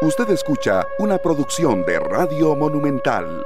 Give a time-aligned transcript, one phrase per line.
[0.00, 3.44] Usted escucha una producción de Radio Monumental.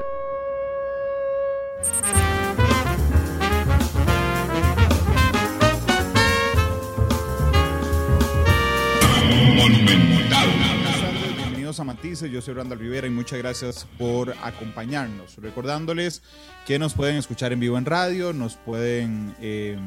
[11.37, 15.37] Bienvenidos a Matices, yo soy Randall Rivera y muchas gracias por acompañarnos.
[15.39, 16.23] Recordándoles
[16.67, 19.79] que nos pueden escuchar en vivo en radio, nos pueden eh,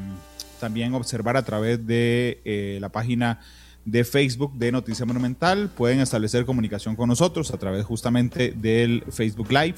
[0.58, 3.38] también observar a través de eh, la página
[3.86, 5.70] de Facebook de Noticia Monumental.
[5.74, 9.76] Pueden establecer comunicación con nosotros a través justamente del Facebook Live.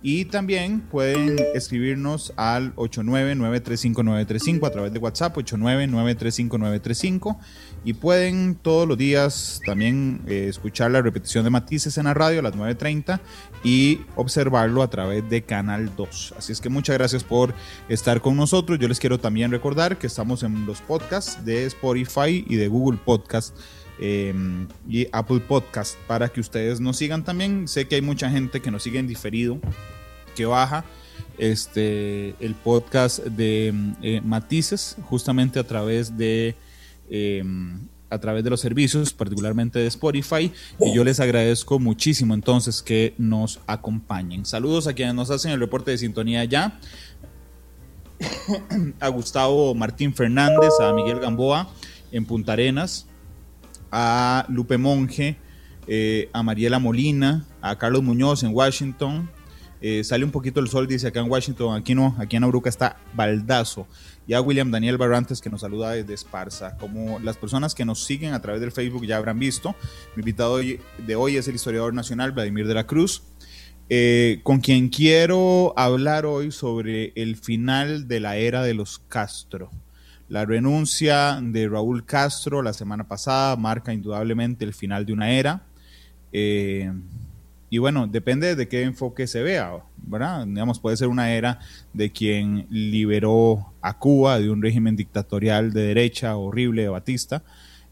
[0.00, 7.36] Y también pueden escribirnos al 899-35935 a través de WhatsApp, 899-35935.
[7.84, 12.38] Y pueden todos los días también eh, escuchar la repetición de Matices en la radio
[12.38, 13.18] a las 9.30
[13.64, 16.34] y observarlo a través de Canal 2.
[16.38, 17.52] Así es que muchas gracias por
[17.88, 18.78] estar con nosotros.
[18.78, 23.00] Yo les quiero también recordar que estamos en los podcasts de Spotify y de Google
[23.04, 23.56] Podcast.
[24.00, 27.66] Em, y Apple Podcast para que ustedes nos sigan también.
[27.68, 29.58] Sé que hay mucha gente que nos sigue en diferido,
[30.36, 30.84] que baja
[31.36, 36.54] este, el podcast de eh, Matices justamente a través de...
[37.10, 42.82] Em, a través de los servicios, particularmente de Spotify, y yo les agradezco muchísimo entonces
[42.82, 44.46] que nos acompañen.
[44.46, 46.80] Saludos a quienes nos hacen el reporte de sintonía ya,
[49.00, 51.68] a Gustavo Martín Fernández, a Miguel Gamboa
[52.10, 53.07] en Punta Arenas,
[53.90, 55.36] a Lupe Monge,
[55.86, 59.30] eh, a Mariela Molina, a Carlos Muñoz en Washington.
[59.80, 62.68] Eh, sale un poquito el sol, dice acá en Washington, aquí no, aquí en Auruca
[62.68, 63.86] está baldazo.
[64.26, 66.76] Y a William Daniel Barrantes que nos saluda desde Esparza.
[66.76, 69.74] Como las personas que nos siguen a través del Facebook ya habrán visto,
[70.16, 73.22] mi invitado de hoy es el historiador nacional Vladimir de la Cruz,
[73.88, 79.70] eh, con quien quiero hablar hoy sobre el final de la era de los Castro.
[80.28, 85.62] La renuncia de Raúl Castro la semana pasada marca indudablemente el final de una era.
[86.32, 86.92] Eh,
[87.70, 90.46] y bueno, depende de qué enfoque se vea, ¿verdad?
[90.46, 91.58] Digamos, puede ser una era
[91.92, 97.42] de quien liberó a Cuba de un régimen dictatorial de derecha horrible de Batista.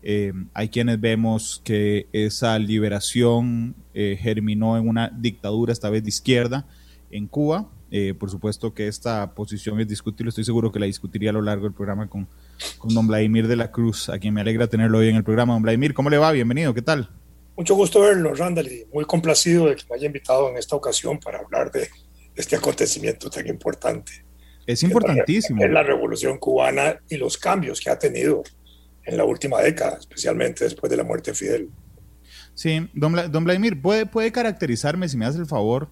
[0.03, 6.11] Eh, hay quienes vemos que esa liberación eh, germinó en una dictadura, esta vez de
[6.11, 6.67] izquierda,
[7.11, 7.69] en Cuba.
[7.91, 11.43] Eh, por supuesto que esta posición es discutible, estoy seguro que la discutiría a lo
[11.43, 12.27] largo del programa con,
[12.79, 15.53] con don Vladimir de la Cruz, a quien me alegra tenerlo hoy en el programa.
[15.53, 16.33] Don Vladimir, ¿cómo le va?
[16.33, 17.11] Bienvenido, ¿qué tal?
[17.57, 21.19] Mucho gusto verlo, Randall, y muy complacido de que me haya invitado en esta ocasión
[21.19, 21.89] para hablar de
[22.35, 24.13] este acontecimiento tan importante.
[24.67, 25.65] Es importantísimo.
[25.65, 28.43] Es la, revolución cubana y los cambios que ha tenido
[29.05, 31.71] en la última década, especialmente después de la muerte de Fidel.
[32.55, 35.89] Sí, don, don Vladimir, ¿puede, ¿puede caracterizarme, si me hace el favor,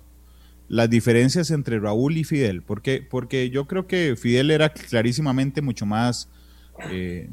[0.69, 5.87] las diferencias entre Raúl y Fidel, porque, porque yo creo que Fidel era clarísimamente mucho
[5.87, 6.31] más
[6.91, 7.31] eh,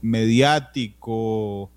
[0.00, 1.70] mediático,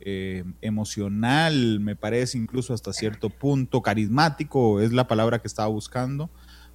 [0.00, 6.30] eh, emocional, me parece incluso hasta cierto punto, carismático, es la palabra que estaba buscando,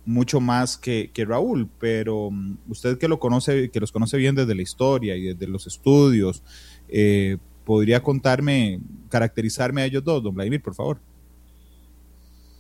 [0.05, 4.35] mucho más que, que Raúl, pero um, usted que lo conoce, que los conoce bien
[4.35, 6.43] desde la historia y desde los estudios,
[6.87, 8.79] eh, ¿podría contarme,
[9.09, 11.01] caracterizarme a ellos dos, don Vladimir, por favor?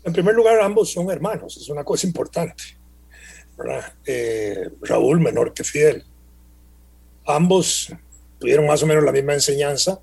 [0.07, 2.63] En primer lugar, ambos son hermanos, es una cosa importante.
[4.05, 6.01] Eh, Raúl menor que Fidel.
[7.25, 7.91] Ambos
[8.39, 9.99] tuvieron más o menos la misma enseñanza.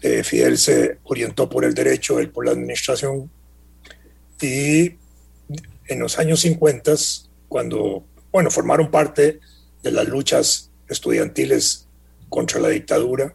[0.00, 3.30] Eh, Fidel se orientó por el derecho, él por la administración.
[4.40, 4.94] Y
[5.88, 6.94] en los años 50,
[7.48, 9.38] cuando, bueno, formaron parte
[9.82, 11.88] de las luchas estudiantiles
[12.30, 13.34] contra la dictadura,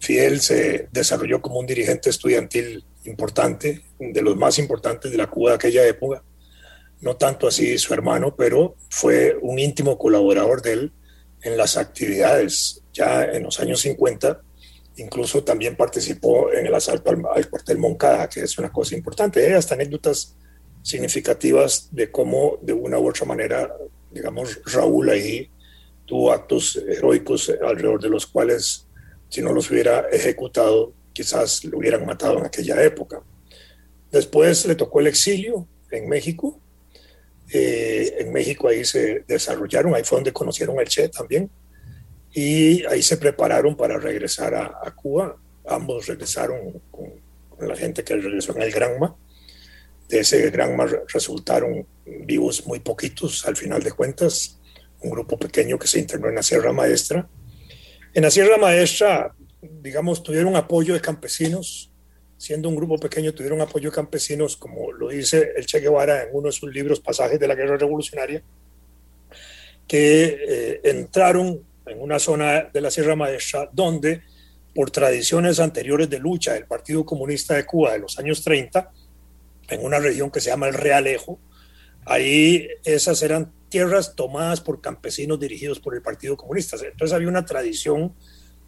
[0.00, 5.50] Fidel se desarrolló como un dirigente estudiantil importante, de los más importantes de la Cuba
[5.50, 6.22] de aquella época.
[7.00, 10.92] No tanto así su hermano, pero fue un íntimo colaborador de él
[11.42, 14.40] en las actividades ya en los años 50.
[14.96, 19.44] Incluso también participó en el asalto al, cuartel Moncada, que es una cosa importante.
[19.44, 20.36] Hay hasta anécdotas
[20.82, 23.74] significativas de cómo, de una u otra manera,
[24.10, 25.50] digamos, Raúl ahí
[26.06, 28.86] tuvo actos heroicos alrededor de los cuales,
[29.28, 33.22] si no los hubiera ejecutado, quizás lo hubieran matado en aquella época.
[34.10, 36.60] Después le tocó el exilio en México.
[37.52, 41.50] Eh, en México ahí se desarrollaron, ahí fue donde conocieron el Che también.
[42.32, 45.36] Y ahí se prepararon para regresar a, Cuba.
[45.66, 47.12] Ambos regresaron con,
[47.60, 49.16] la gente que regresó en el Granma.
[50.08, 54.58] De ese Granma resultaron vivos muy poquitos al final de cuentas.
[55.00, 57.28] Un grupo pequeño que se internó en la Sierra Maestra.
[58.12, 59.34] En la Sierra Maestra
[59.80, 61.90] digamos, tuvieron apoyo de campesinos,
[62.36, 66.28] siendo un grupo pequeño, tuvieron apoyo de campesinos, como lo dice el Che Guevara en
[66.32, 68.42] uno de sus libros, Pasajes de la Guerra Revolucionaria,
[69.86, 74.22] que eh, entraron en una zona de la Sierra Maestra donde
[74.74, 78.90] por tradiciones anteriores de lucha del Partido Comunista de Cuba de los años 30,
[79.68, 81.38] en una región que se llama el Realejo.
[82.04, 86.76] Ahí esas eran tierras tomadas por campesinos dirigidos por el Partido Comunista.
[86.76, 88.14] Entonces había una tradición,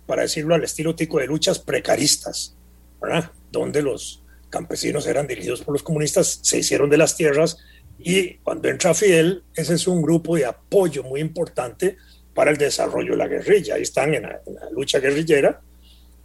[0.06, 2.56] para decirlo al estilo tico, de luchas precaristas,
[3.00, 3.30] ¿verdad?
[3.50, 7.58] donde los campesinos eran dirigidos por los comunistas, se hicieron de las tierras
[7.98, 11.96] y cuando entra Fidel, ese es un grupo de apoyo muy importante
[12.34, 13.74] para el desarrollo de la guerrilla.
[13.76, 15.60] Ahí están en la, lucha guerrillera,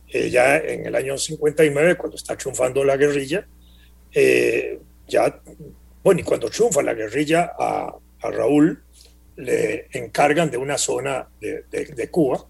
[0.09, 3.47] eh, ya en el año 59, cuando está triunfando la guerrilla,
[4.13, 5.41] eh, ya,
[6.03, 8.83] bueno, y cuando triunfa la guerrilla a, Raúl,
[9.37, 12.45] le encargan de una zona de, de, Cuba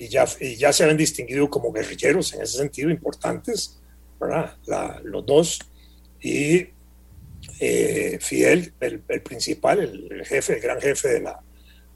[0.00, 3.78] y ya, y ya se habían distinguido como guerrilleros en ese sentido importantes,
[4.18, 4.56] ¿verdad?
[5.04, 5.58] los dos.
[6.22, 6.68] Y
[7.60, 11.38] eh, Fidel, el, principal, el, jefe, el gran jefe de la,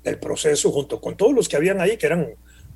[0.03, 2.29] del proceso, junto con todos los que habían ahí, que eran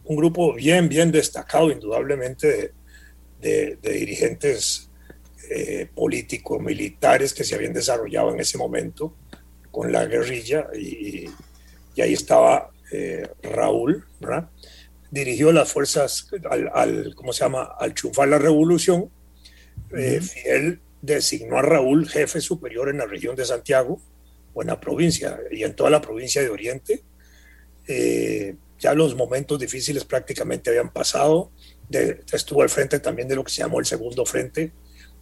[0.05, 2.73] un grupo bien, bien destacado, indudablemente,
[3.39, 4.89] de, dirigentes
[5.51, 9.15] eh, políticos, militares que se habían desarrollado en ese momento
[9.71, 10.69] con la guerrilla.
[10.75, 11.27] Y,
[12.01, 14.49] ahí estaba eh, Raúl, ¿verdad?
[15.11, 19.11] Dirigió las fuerzas al, ¿cómo se llama?, al triunfar la revolución.
[19.91, 24.01] Fidel designó a Raúl jefe superior en la región de Santiago
[24.55, 27.03] o en la provincia y en toda la provincia de Oriente.
[27.87, 31.51] Eh, ya los momentos difíciles prácticamente habían pasado.
[31.91, 34.73] estuvo al frente también de lo que se llamó el segundo frente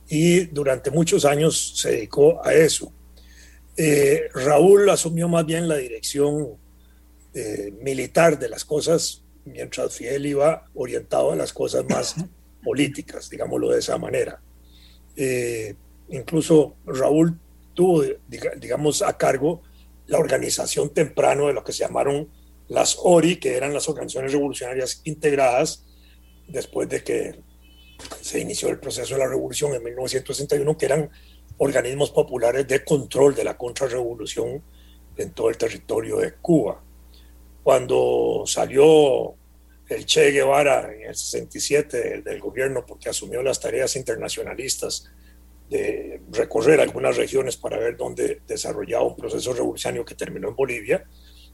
[0.08, 2.92] y durante muchos años se dedicó a eso.
[3.76, 6.56] Eh, Raúl asumió más bien la dirección
[7.34, 12.16] eh, militar de las cosas, mientras Fidel iba orientado a las cosas más
[12.64, 14.40] políticas, digámoslo de esa manera.
[15.16, 15.74] Eh,
[16.10, 17.38] incluso Raúl
[17.74, 19.62] tuvo, digamos, a cargo
[20.06, 22.28] la organización temprano de lo que se llamaron
[22.68, 25.84] las ORI, que eran las organizaciones revolucionarias integradas,
[26.48, 27.40] después de que
[28.20, 31.10] se inició el proceso de la revolución en 1961, que eran
[31.58, 34.62] organismos populares de control de la contrarrevolución
[35.16, 36.82] en todo el territorio de Cuba.
[37.66, 39.34] Cuando salió
[39.88, 45.10] el Che Guevara en el 67 del, gobierno porque asumió las tareas internacionalistas
[45.68, 51.08] de recorrer algunas regiones para ver dónde desarrollaba un proceso revolucionario que terminó en Bolivia,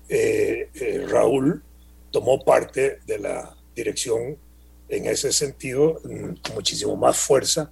[0.06, 1.64] eh, eh, Raúl
[2.10, 4.36] tomó parte de la dirección
[4.90, 7.70] en ese sentido mm, con muchísimo más fuerza,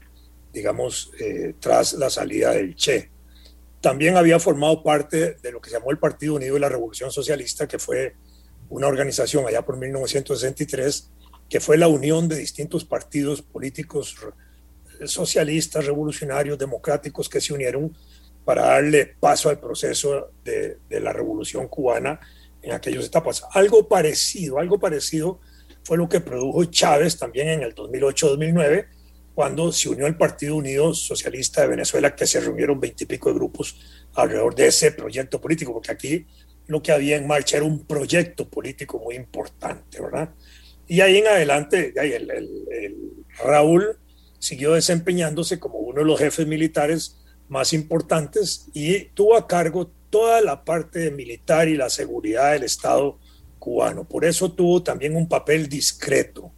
[0.51, 3.11] digamos, eh, tras la salida del Che.
[3.83, 7.13] También había formado parte de lo que se llamó el Partido Unido de la Revolución
[7.13, 8.15] Socialista, que fue
[8.71, 11.11] una organización allá por 1963
[11.49, 14.17] que fue la unión de distintos partidos políticos
[15.05, 17.95] socialistas, revolucionarios, democráticos que se unieron
[18.45, 22.21] para darle paso al proceso de, la revolución cubana
[22.63, 23.45] en aquellas etapas.
[23.53, 25.41] Algo parecido, algo parecido
[25.83, 28.87] fue lo que produjo Chávez también en el 2008-2009,
[29.35, 33.77] cuando se unió al Partido Unido Socialista de Venezuela, que se reunieron veintipico de grupos
[34.15, 36.27] alrededor de ese proyecto político, porque aquí
[36.71, 40.31] lo que había en marcha era un proyecto político muy importante, ¿verdad?
[40.87, 43.99] Y ahí en adelante, el, Raúl
[44.39, 47.17] siguió desempeñándose como uno de los jefes militares
[47.49, 53.19] más importantes y tuvo a cargo toda la parte militar y la seguridad del Estado
[53.59, 54.05] cubano.
[54.05, 56.53] Por eso tuvo también un papel discreto.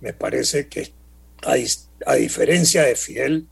[0.00, 0.92] Me parece que
[1.42, 1.54] a,
[2.04, 3.48] a diferencia de Fidel,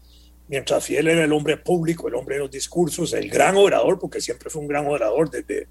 [0.53, 4.21] mientras Fidel era el hombre público, el hombre de los discursos, el gran orador, porque
[4.21, 5.67] siempre fue un gran orador desde,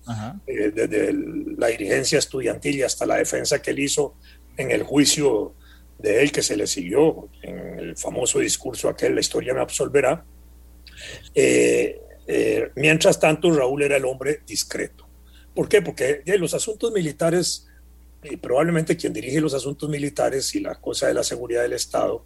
[0.47, 1.13] eh, desde
[1.55, 4.15] la dirigencia estudiantil y hasta la defensa que él hizo
[4.57, 5.53] en el juicio
[5.99, 10.25] de él que se le siguió, en el famoso discurso aquel, la historia me absolverá.
[11.35, 15.07] Eh, eh, mientras tanto, Raúl era el hombre discreto.
[15.53, 15.83] ¿Por qué?
[15.83, 17.67] Porque los asuntos militares,
[18.23, 22.25] y probablemente quien dirige los asuntos militares y la cosa de la seguridad del Estado,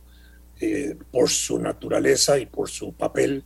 [0.62, 3.44] eh, por su naturaleza y por su papel,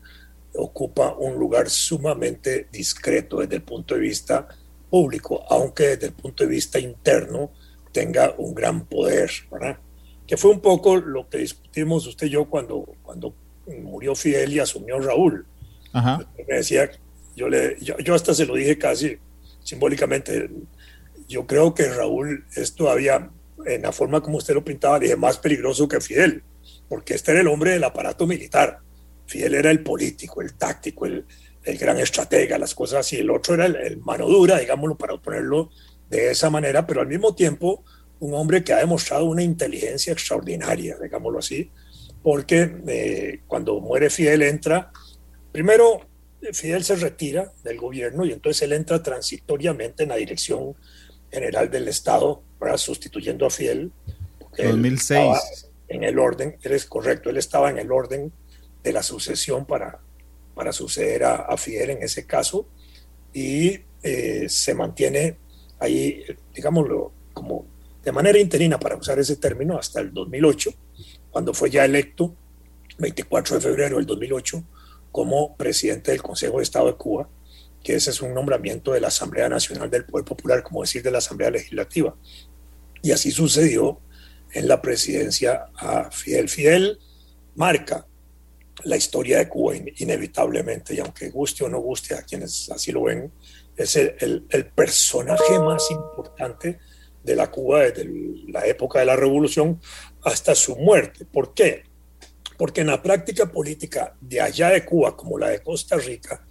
[0.55, 4.47] ocupa un lugar sumamente discreto desde el punto de vista
[4.89, 7.51] público, aunque desde el punto de vista interno
[7.91, 9.79] tenga un gran poder, ¿verdad?
[10.27, 13.33] Que fue un poco lo que discutimos usted y yo cuando, cuando
[13.81, 15.45] murió Fidel y asumió Raúl.
[15.93, 16.89] Me decía,
[17.35, 19.17] yo, le, yo, yo, hasta se lo dije casi
[19.63, 20.49] simbólicamente,
[21.27, 23.29] yo creo que Raúl es todavía,
[23.65, 26.43] en la forma como usted lo pintaba, dije, más peligroso que Fidel
[26.89, 28.79] porque este era el hombre del aparato militar.
[29.27, 31.25] Fidel era el político, el táctico, el,
[31.63, 33.17] gran estratega, las cosas así.
[33.17, 35.69] El otro era el, mano dura, digámoslo, para ponerlo
[36.09, 37.83] de esa manera, pero al mismo tiempo
[38.19, 41.69] un hombre que ha demostrado una inteligencia extraordinaria, digámoslo así,
[42.23, 44.91] porque eh, cuando muere Fidel entra,
[45.51, 46.01] primero
[46.51, 50.75] Fidel se retira del gobierno y entonces él entra transitoriamente en la dirección
[51.31, 52.41] general del Estado,
[52.77, 53.91] sustituyendo a Fidel
[54.55, 55.68] que 2006.
[55.89, 58.31] En el orden, él es correcto, él estaba en el orden
[58.83, 59.99] de la sucesión para,
[60.53, 62.67] para suceder a, Fidel en ese caso
[63.33, 65.37] y eh, se mantiene
[65.79, 67.65] ahí, digámoslo, como
[68.03, 70.71] de manera interina, para usar ese término, hasta el 2008,
[71.31, 72.35] cuando fue ya electo,
[72.97, 74.63] 24 de febrero del 2008,
[75.11, 77.29] como presidente del Consejo de Estado de Cuba,
[77.83, 81.11] que ese es un nombramiento de la Asamblea Nacional del Poder Popular, como decir, de
[81.11, 82.15] la Asamblea Legislativa.
[83.01, 83.99] Y así sucedió
[84.51, 86.49] en la presidencia a Fidel.
[86.49, 86.99] Fidel
[87.55, 88.05] marca
[88.83, 93.03] la historia de Cuba inevitablemente, y aunque guste o no guste a quienes así lo
[93.03, 93.31] ven,
[93.75, 96.79] es el, personaje más importante
[97.23, 98.09] de la Cuba desde
[98.47, 99.79] la época de la revolución
[100.23, 101.25] hasta su muerte.
[101.25, 101.83] ¿Por qué?
[102.57, 106.45] Porque en la práctica política de allá de Cuba, como la de Costa Rica,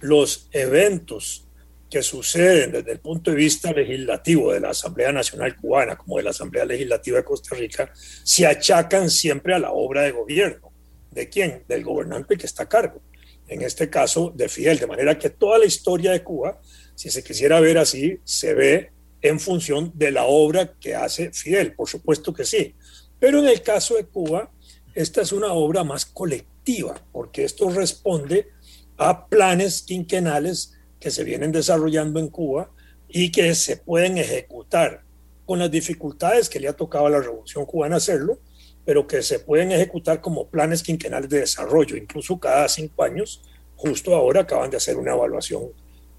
[0.00, 1.43] los eventos
[1.94, 6.24] que suceden desde el punto de vista legislativo de la Asamblea Nacional Cubana como de
[6.24, 10.72] la Asamblea Legislativa de Costa Rica se achacan siempre a la obra de gobierno.
[11.12, 11.62] ¿De quién?
[11.68, 13.00] Del gobernante que está a cargo.
[13.46, 14.80] En este caso, de Fidel.
[14.80, 16.60] De manera que toda la historia de Cuba,
[16.96, 18.90] si se quisiera ver así, se ve
[19.22, 21.74] en función de la obra que hace Fidel.
[21.74, 22.74] Por supuesto que sí.
[23.20, 24.50] Pero en el caso de Cuba,
[24.96, 28.48] esta es una obra más colectiva, porque esto responde
[28.96, 30.74] a planes quinquenales
[31.04, 32.70] que se vienen desarrollando en Cuba
[33.10, 35.02] y que se pueden ejecutar
[35.44, 38.38] con las dificultades que le ha tocado a la Revolución Cubana hacerlo,
[38.86, 43.42] pero que se pueden ejecutar como planes quinquenales de desarrollo, incluso cada cinco años.
[43.76, 45.64] Justo ahora acaban de hacer una evaluación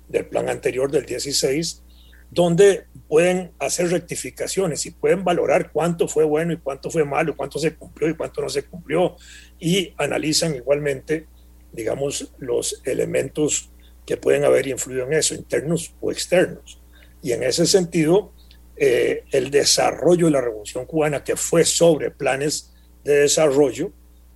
[0.07, 1.81] del plan anterior del 16,
[2.29, 7.57] donde pueden hacer rectificaciones y pueden valorar cuánto fue bueno y cuánto fue malo, cuánto
[7.57, 9.15] se cumplió y cuánto no se cumplió,
[9.59, 11.25] y analizan igualmente,
[11.73, 13.71] digamos, los elementos
[14.05, 16.79] que pueden haber influido en eso, internos o externos.
[17.21, 18.31] Y en ese sentido,
[18.77, 23.91] eh, el desarrollo de la Revolución Cubana, que fue sobre planes de desarrollo,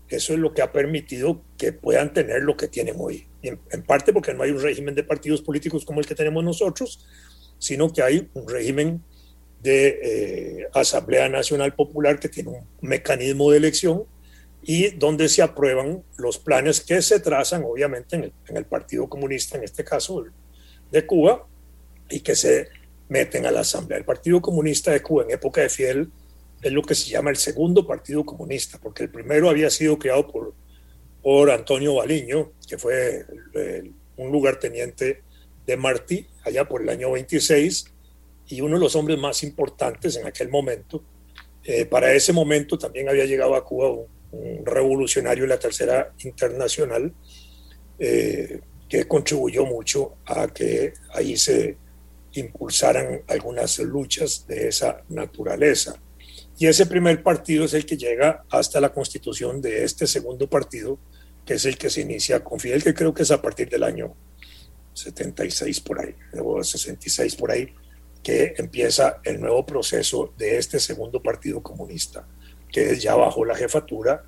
[0.09, 3.27] eso es lo que ha permitido que puedan tener lo que tienen hoy.
[3.41, 7.05] En, parte porque no hay un régimen de partidos políticos como el que tenemos nosotros,
[7.59, 9.03] sino que hay un régimen
[9.61, 14.05] de eh, Asamblea Nacional Popular que tiene un mecanismo de elección
[14.71, 19.09] y donde se aprueban los planes que se trazan, obviamente, en el, en el Partido
[19.09, 20.23] Comunista, en este caso
[20.91, 21.47] de Cuba,
[22.07, 22.67] y que se
[23.07, 23.97] meten a la Asamblea.
[23.97, 26.11] El Partido Comunista de Cuba en época de Fidel
[26.61, 30.27] es lo que se llama el segundo Partido Comunista, porque el primero había sido creado
[30.27, 30.53] por,
[31.23, 33.25] por Antonio Baliño, que fue
[34.17, 35.23] un lugarteniente
[35.65, 37.91] de Martí, allá por el año 26,
[38.49, 41.03] y uno de los hombres más importantes en aquel momento.
[41.63, 44.18] Eh, para ese momento también había llegado a Cuba un,
[44.65, 47.13] revolucionario de la Tercera Internacional,
[47.97, 51.77] eh, que contribuyó mucho a que ahí se
[52.33, 55.99] impulsaran algunas luchas de esa naturaleza.
[56.57, 60.99] Y ese primer partido es el que llega hasta la constitución de este segundo partido,
[61.45, 63.83] que es el que se inicia con Fidel, que creo que es a partir del
[63.83, 64.15] año
[64.93, 67.73] 76 por ahí, o 66 por ahí,
[68.21, 72.27] que empieza el nuevo proceso de este segundo partido comunista,
[72.71, 74.23] que es ya bajo la jefatura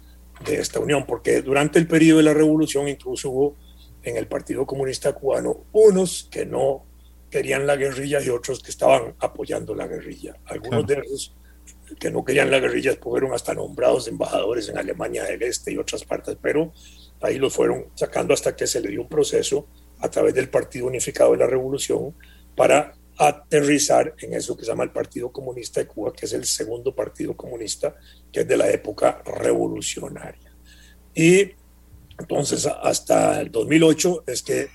[0.45, 3.57] de esta unión, porque durante el periodo de la revolución incluso hubo
[4.03, 6.85] en el Partido Comunista Cubano unos que no
[7.29, 10.35] querían la guerrilla y otros que estaban apoyando la guerrilla.
[10.45, 11.35] Algunos de esos
[11.99, 16.03] que no querían la guerrilla fueron hasta nombrados embajadores en Alemania del Este y otras
[16.03, 16.73] partes, pero
[17.21, 19.67] ahí los fueron sacando hasta que se le dio un proceso
[19.99, 22.15] a través del Partido Unificado de la Revolución
[22.55, 22.93] para
[23.27, 26.95] aterrizar en eso que se llama el Partido Comunista de Cuba, que es el segundo
[26.95, 27.95] partido comunista,
[28.31, 30.51] que es de la época revolucionaria.
[31.13, 31.51] Y
[32.17, 34.69] entonces hasta el 2008 es que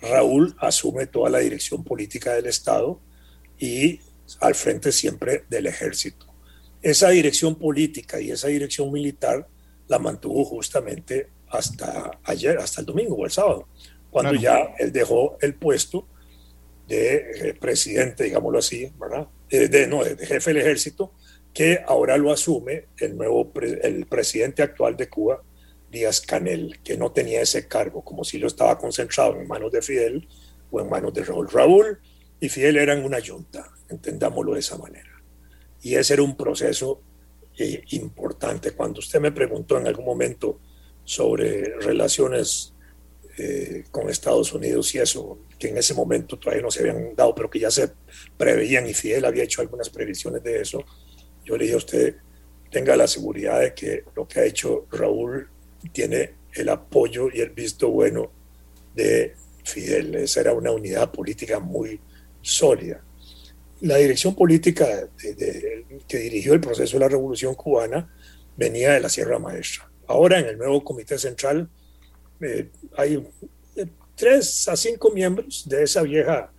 [0.00, 3.00] Raúl asume toda la dirección política del Estado
[3.58, 3.98] y
[4.40, 6.26] al frente siempre del ejército.
[6.80, 9.48] Esa dirección política y esa dirección militar
[9.88, 13.66] la mantuvo justamente hasta ayer, hasta el domingo o el sábado,
[14.08, 16.06] cuando ya él dejó el puesto
[16.88, 19.28] de eh, presidente, digámoslo así, ¿verdad?
[19.50, 21.12] Eh, de, no, de jefe del ejército,
[21.52, 23.52] que ahora lo asume el nuevo
[23.82, 25.42] el presidente actual de Cuba,
[25.90, 29.82] Díaz Canel, que no tenía ese cargo, como si lo estaba concentrado en manos de
[29.82, 30.28] Fidel
[30.70, 31.48] o en manos de Raúl.
[31.50, 31.98] Raúl
[32.40, 35.10] y Fidel eran una yunta, entendámoslo de esa manera.
[35.82, 37.02] Y ese era un proceso
[37.58, 38.72] eh, importante.
[38.72, 40.58] Cuando usted me preguntó en algún momento
[41.04, 42.74] sobre relaciones
[43.92, 47.50] con Estados Unidos y eso, que en ese momento todavía no se habían dado, pero
[47.50, 47.90] que ya se
[48.36, 50.84] preveían y Fidel había hecho algunas previsiones de eso,
[51.44, 52.16] yo le dije a usted,
[52.70, 55.48] tenga la seguridad de que lo que ha hecho Raúl
[55.92, 58.30] tiene el apoyo y el visto bueno
[58.94, 59.34] de
[59.64, 60.14] Fidel.
[60.16, 62.00] Esa era una unidad política muy
[62.42, 63.02] sólida.
[63.80, 65.08] la dirección política
[66.08, 68.12] que dirigió el proceso de la revolución cubana
[68.56, 69.88] venía de la Sierra Maestra.
[70.08, 71.68] Ahora en el nuevo comité central
[72.40, 73.24] eh, hay
[74.18, 76.52] tres a cinco miembros de esa vieja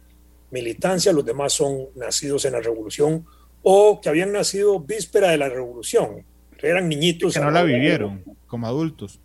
[0.50, 3.26] militancia, los demás son nacidos en la revolución
[3.62, 6.26] o que habían nacido víspera de la revolución,
[6.68, 7.34] eran niñitos.
[7.34, 9.20] Que no la vivieron como adultos.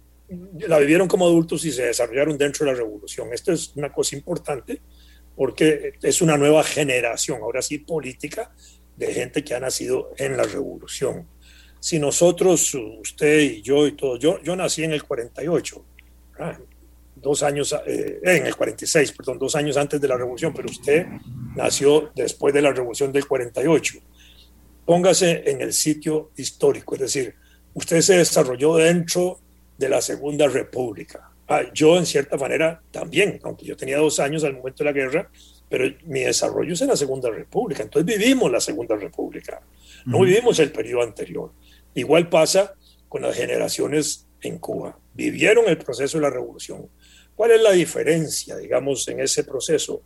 [0.68, 3.28] La vivieron como adultos y se desarrollaron dentro de la revolución.
[3.32, 4.80] Esto es una cosa importante
[5.36, 8.52] porque es una nueva generación, ahora sí política,
[8.96, 11.26] de gente que ha nacido en la revolución.
[11.80, 15.84] Si nosotros, usted y yo y todos, yo, yo nací en el 48,
[17.16, 21.06] dos años, eh, en el 46, perdón, dos años antes de la revolución, pero usted
[21.56, 23.98] nació después de la revolución del 48.
[24.84, 27.34] Póngase en el sitio histórico, es decir,
[27.72, 29.38] usted se desarrolló dentro
[29.78, 31.30] de la Segunda República.
[31.48, 34.92] Ah, yo, en cierta manera, también, aunque yo tenía dos años al momento de la
[34.92, 35.30] guerra,
[35.68, 37.82] pero mi desarrollo es en la Segunda República.
[37.82, 39.60] Entonces vivimos la Segunda República,
[40.06, 41.52] no vivimos el periodo anterior.
[41.94, 42.74] Igual pasa
[43.08, 44.98] con las generaciones en Cuba.
[45.14, 46.88] Vivieron el proceso de la revolución.
[47.36, 50.02] ¿Cuál es la diferencia, digamos, en ese proceso?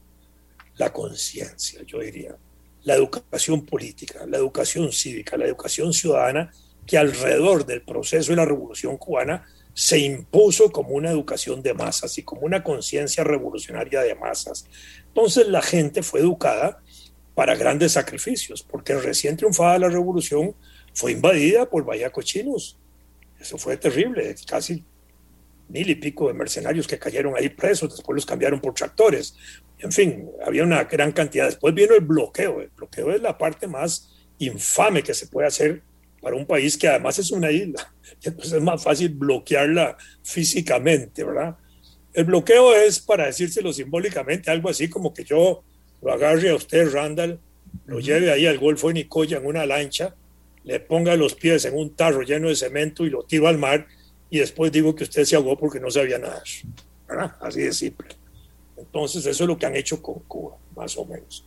[0.77, 2.37] La conciencia, yo diría.
[2.85, 6.53] La educación política, la educación cívica, la educación ciudadana,
[6.87, 12.17] que alrededor del proceso de la revolución cubana se impuso como una educación de masas
[12.19, 14.67] y como una conciencia revolucionaria de masas.
[15.07, 16.83] Entonces la gente fue educada
[17.35, 20.57] para grandes sacrificios, porque recién triunfada la revolución
[20.95, 22.77] fue invadida por vallacochinos.
[23.39, 24.83] Eso fue terrible, casi
[25.69, 29.37] mil y pico de mercenarios que cayeron ahí presos, después los cambiaron por tractores.
[29.79, 31.47] En fin, había una gran cantidad.
[31.47, 32.61] Después vino el bloqueo.
[32.61, 35.83] El bloqueo es la parte más infame que se puede hacer
[36.21, 37.93] para un país que además es una isla.
[38.23, 41.57] Entonces es más fácil bloquearla físicamente, ¿verdad?
[42.13, 45.63] El bloqueo es, para decírselo simbólicamente, algo así como que yo
[46.03, 47.39] lo agarre a usted, Randall,
[47.87, 50.15] lo lleve ahí al Golfo de Nicoya en una lancha,
[50.65, 53.87] le ponga los pies en un tarro lleno de cemento y lo tiro al mar
[54.31, 56.43] y después digo que usted se ahogó porque no sabía nada.
[57.09, 57.35] ¿verdad?
[57.41, 58.09] Así de simple.
[58.77, 61.45] Entonces eso es lo que han hecho con Cuba, más o menos.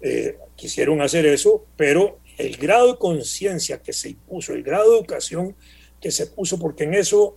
[0.00, 4.98] Eh, quisieron hacer eso, pero el grado de conciencia que se impuso, el grado de
[4.98, 5.56] educación
[6.00, 7.36] que se puso, porque en eso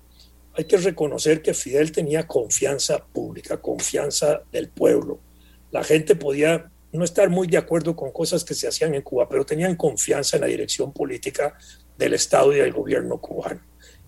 [0.54, 5.19] hay que reconocer que Fidel tenía confianza pública, confianza del pueblo.
[5.72, 9.28] La gente podía no estar muy de acuerdo con cosas que se hacían en Cuba,
[9.28, 11.58] pero tenían confianza en la dirección política
[11.98, 13.62] del Estado y del gobierno cubano.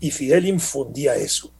[0.06, 1.52] Y Fidel infundía eso.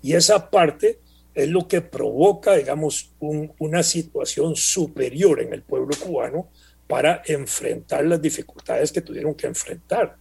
[0.00, 1.00] Y esa parte
[1.34, 6.48] es lo que provoca, digamos, una situación superior en el pueblo cubano
[6.88, 10.16] para enfrentar las dificultades que tuvieron que enfrentar.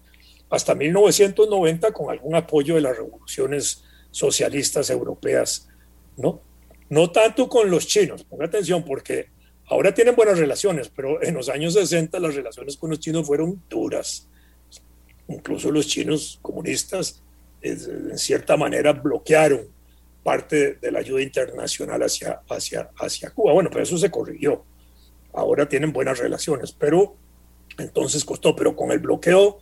[0.49, 5.69] Hasta 1990, con algún apoyo de las revoluciones socialistas europeas,
[6.17, 6.41] ¿no?
[6.89, 9.29] No tanto con los chinos, ponga atención, porque
[9.67, 13.63] ahora tienen buenas relaciones, pero en los años 60 las relaciones con los chinos fueron
[13.69, 14.27] duras.
[15.29, 17.23] Incluso los chinos comunistas,
[17.61, 19.67] en cierta manera, bloquearon
[20.23, 23.53] parte de la ayuda internacional hacia, hacia, hacia Cuba.
[23.53, 24.65] Bueno, pero eso se corrigió
[25.33, 27.15] ahora tienen buenas relaciones, pero
[27.77, 29.59] entonces costó, pero con el bloqueo,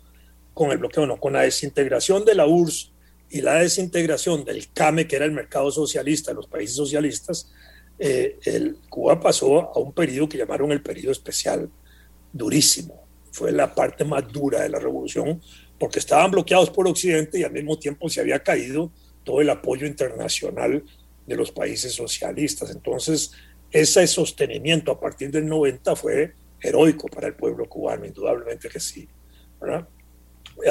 [0.53, 2.91] con el bloqueo no, con la desintegración de la URSS
[3.29, 7.51] y la desintegración del CAME, que era el mercado socialista los países socialistas,
[7.99, 8.37] eh,
[8.89, 11.69] Cuba pasó a un periodo que llamaron el periodo especial,
[12.31, 13.03] durísimo.
[13.31, 15.41] Fue la parte más dura de la revolución,
[15.79, 18.91] porque estaban bloqueados por Occidente y al mismo tiempo se había caído
[19.23, 20.83] todo el apoyo internacional
[21.25, 22.71] de los países socialistas.
[22.71, 23.31] Entonces,
[23.71, 29.07] ese sostenimiento a partir del 90 fue heroico para el pueblo cubano, indudablemente que sí.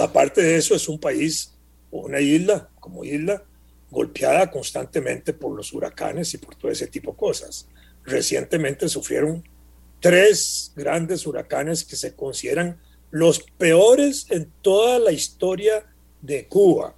[0.01, 1.55] Aparte de eso, es un país,
[1.91, 3.45] una isla, como isla,
[3.91, 7.69] golpeada constantemente por los huracanes y por todo ese tipo de cosas.
[8.05, 9.45] Recientemente sufrieron
[10.01, 12.81] tres grandes huracanes que se consideran
[13.17, 15.87] los peores en toda la historia
[16.21, 16.95] de Cuba.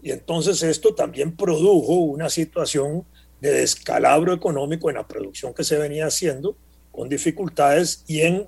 [0.00, 3.04] Y entonces esto también produjo una situación
[3.40, 6.56] de descalabro económico en la producción que se venía haciendo,
[6.92, 8.46] con dificultades y en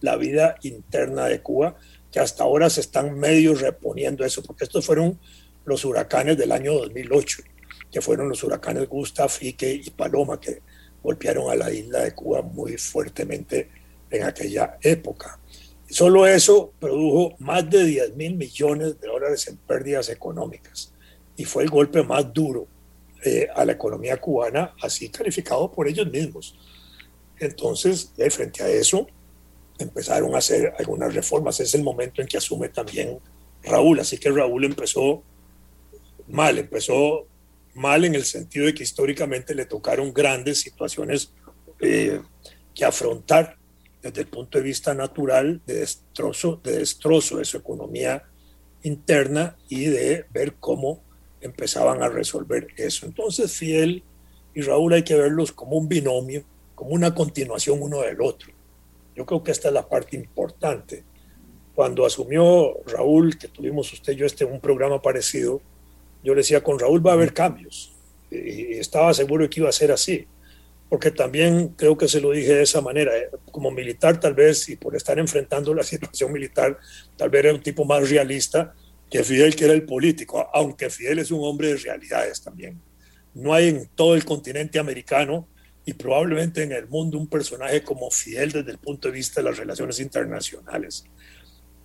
[0.00, 1.76] la vida interna de Cuba,
[2.10, 5.20] que hasta ahora se están medio reponiendo eso, porque estos fueron
[5.66, 7.44] los huracanes del año 2008,
[7.92, 10.62] que fueron los huracanes Gustav, Ike y Paloma, que
[11.00, 13.68] golpearon a la isla de Cuba muy fuertemente
[14.10, 15.38] en aquella época.
[15.88, 20.92] Solo eso produjo más de 10 mil millones de dólares en pérdidas económicas
[21.36, 22.66] y fue el golpe más duro
[23.24, 26.58] eh, a la economía cubana, así calificado por ellos mismos.
[27.38, 29.06] Entonces, frente a eso,
[29.78, 31.60] empezaron a hacer algunas reformas.
[31.60, 33.18] Es el momento en que asume también
[33.62, 34.00] Raúl.
[34.00, 35.22] Así que Raúl empezó
[36.28, 37.26] mal, empezó
[37.74, 41.32] mal en el sentido de que históricamente le tocaron grandes situaciones
[41.80, 42.20] eh,
[42.74, 43.55] que afrontar
[44.06, 48.24] desde el punto de vista natural de destrozo, de destrozo de su economía
[48.82, 51.02] interna y de ver cómo
[51.40, 53.06] empezaban a resolver eso.
[53.06, 54.04] Entonces Fidel
[54.54, 58.52] y Raúl hay que verlos como un binomio, como una continuación uno del otro.
[59.16, 61.04] Yo creo que esta es la parte importante.
[61.74, 65.60] Cuando asumió Raúl, que tuvimos usted y yo este un programa parecido,
[66.22, 67.92] yo le decía, con Raúl va a haber cambios.
[68.30, 70.26] Y estaba seguro que iba a ser así
[70.88, 74.68] porque también creo que se lo dije de esa manera, eh, como militar tal vez,
[74.68, 76.78] y por estar enfrentando la situación militar,
[77.16, 78.74] tal vez era un tipo más realista
[79.10, 82.80] que Fidel, que era el político, aunque Fidel es un hombre de realidades también.
[83.34, 85.48] No hay en todo el continente americano
[85.84, 89.48] y probablemente en el mundo un personaje como Fidel desde el punto de vista de
[89.48, 91.04] las relaciones internacionales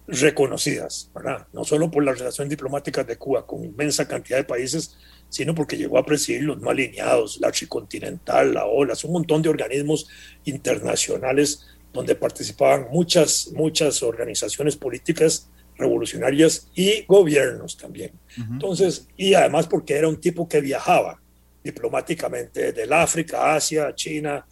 [0.07, 1.47] reconocidas, ¿verdad?
[1.53, 4.97] No solo por las relaciones diplomáticas de Cuba con inmensa cantidad de países,
[5.31, 9.47] sino porque llegó a presidir los no alineados, la Archicontinental, la OLA, un montón de
[9.47, 10.09] organismos
[10.43, 18.11] internacionales donde participaban muchas, muchas organizaciones políticas revolucionarias y gobiernos también.
[18.37, 21.19] Entonces, y además porque era un tipo que viajaba
[21.63, 24.45] diplomáticamente del África, Asia, China.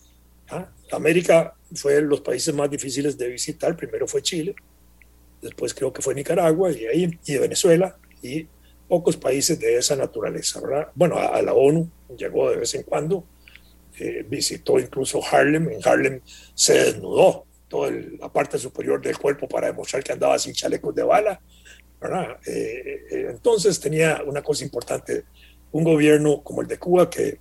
[0.49, 0.69] ¿ah?
[0.93, 3.75] América fue los países más difíciles de visitar.
[3.75, 4.55] Primero fue Chile,
[5.41, 8.47] después creo que fue Nicaragua y, ahí, y Venezuela y
[8.89, 10.87] pocos países de esa naturaleza, ¿verdad?
[10.95, 13.23] Bueno, a, la ONU llegó de vez en cuando,
[13.99, 16.21] eh, visitó incluso Harlem, en Harlem
[16.55, 21.03] se desnudó toda la parte superior del cuerpo para demostrar que andaba sin chalecos de
[21.03, 21.39] bala,
[22.01, 22.37] ¿verdad?
[22.47, 25.25] Eh, eh, entonces tenía una cosa importante,
[25.71, 27.37] un gobierno como el de Cuba que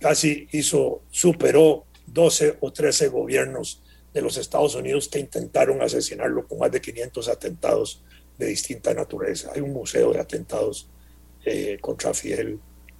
[0.00, 3.80] casi hizo, superó 12 o 13 gobiernos
[4.12, 8.02] de los Estados Unidos que intentaron asesinarlo con más de 500 atentados
[8.38, 9.50] de distinta naturaleza.
[9.54, 10.88] Hay un museo de atentados
[11.44, 12.58] eh, contra Fidel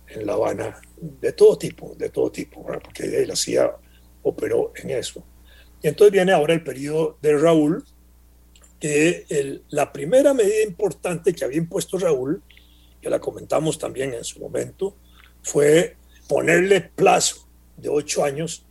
[0.08, 3.74] en La Habana, de todo tipo, de todo tipo, porque la CIA
[4.22, 5.24] operó en eso.
[5.82, 7.84] Y entonces viene ahora el periodo de Raúl,
[8.78, 12.42] que la primera medida importante que había impuesto Raúl,
[13.00, 14.96] que la comentamos también en su momento,
[15.42, 15.96] fue
[16.28, 18.66] ponerle plazo de ocho años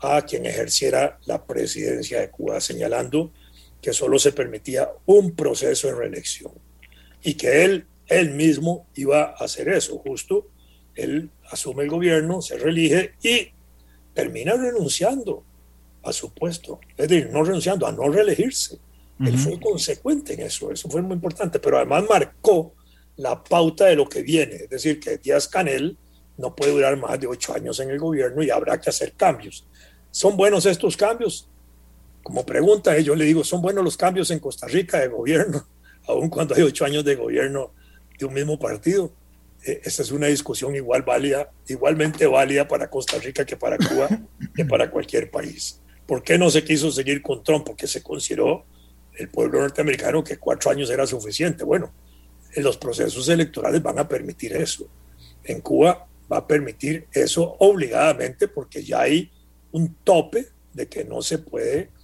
[0.00, 3.32] a quien ejerciera la presidencia de Cuba, señalando
[3.80, 6.52] que solo se permitía un proceso de reelección
[7.22, 10.48] y que él, él mismo iba a hacer eso, justo
[10.94, 13.48] él asume el gobierno, se reelige y
[14.14, 15.44] termina renunciando
[16.02, 18.78] a su puesto, es decir, no renunciando a no reelegirse.
[19.20, 22.74] Él fue consecuente en eso, eso fue muy importante, pero además marcó
[23.16, 25.96] la pauta de lo que viene, es decir, que Díaz Canel
[26.36, 29.66] no puede durar más de ocho años en el gobierno y habrá que hacer cambios.
[30.12, 31.48] ¿Son buenos estos cambios?
[32.28, 35.66] Como pregunta, yo le digo, ¿son buenos los cambios en Costa Rica de gobierno,
[36.06, 37.72] aun cuando hay ocho años de gobierno
[38.18, 39.10] de un mismo partido?
[39.64, 44.10] Eh, esa es una discusión igual válida, igualmente válida para Costa Rica que para Cuba,
[44.54, 45.80] que para cualquier país.
[46.04, 47.64] ¿Por qué no se quiso seguir con Trump?
[47.64, 48.66] Porque se consideró
[49.14, 51.64] el pueblo norteamericano que cuatro años era suficiente.
[51.64, 51.94] Bueno,
[52.52, 54.86] en los procesos electorales van a permitir eso.
[55.44, 59.32] En Cuba va a permitir eso obligadamente porque ya hay
[59.72, 61.96] un tope de que no se puede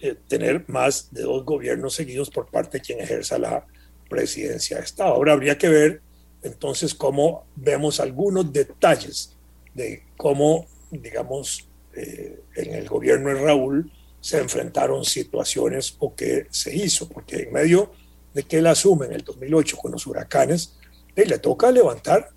[0.00, 3.66] eh, tener más de dos gobiernos seguidos por parte de quien ejerza la
[4.08, 5.14] presidencia de Estado.
[5.14, 6.02] Ahora habría que ver
[6.42, 9.36] entonces cómo vemos algunos detalles
[9.74, 16.74] de cómo, digamos, eh, en el gobierno de Raúl se enfrentaron situaciones o qué se
[16.74, 17.92] hizo, porque en medio
[18.34, 20.78] de que él asume en el 2008 con los huracanes,
[21.16, 22.30] eh, le toca levantar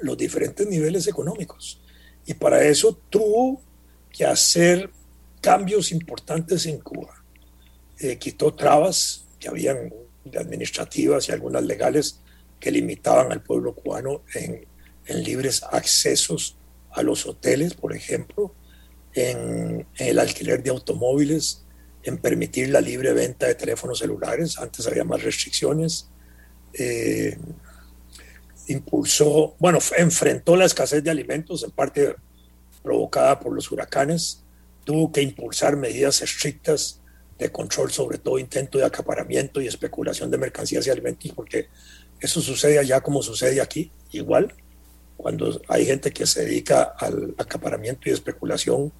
[0.00, 1.80] los diferentes niveles económicos.
[2.26, 3.60] Y para eso tuvo
[4.10, 4.90] que hacer
[5.40, 7.24] cambios importantes en Cuba.
[7.98, 9.92] Eh, quitó trabas que habían
[10.36, 12.20] administrativas y algunas legales
[12.60, 14.66] que limitaban al pueblo cubano en,
[15.24, 16.58] libres accesos
[16.90, 18.54] a los hoteles, por ejemplo,
[19.14, 21.64] en, el alquiler de automóviles,
[22.02, 26.10] en permitir la libre venta de teléfonos celulares, antes había más restricciones,
[26.74, 27.38] eh,
[28.66, 32.14] impulsó, bueno, enfrentó la escasez de alimentos, en parte
[32.82, 34.44] provocada por los huracanes,
[34.88, 37.02] tuvo que impulsar medidas estrictas
[37.38, 41.68] de control, sobre todo intento de acaparamiento y especulación de mercancías y alimentos, porque
[42.18, 44.54] eso sucede allá como sucede aquí, igual.
[45.18, 48.90] Cuando hay gente que se dedica al acaparamiento y especulación,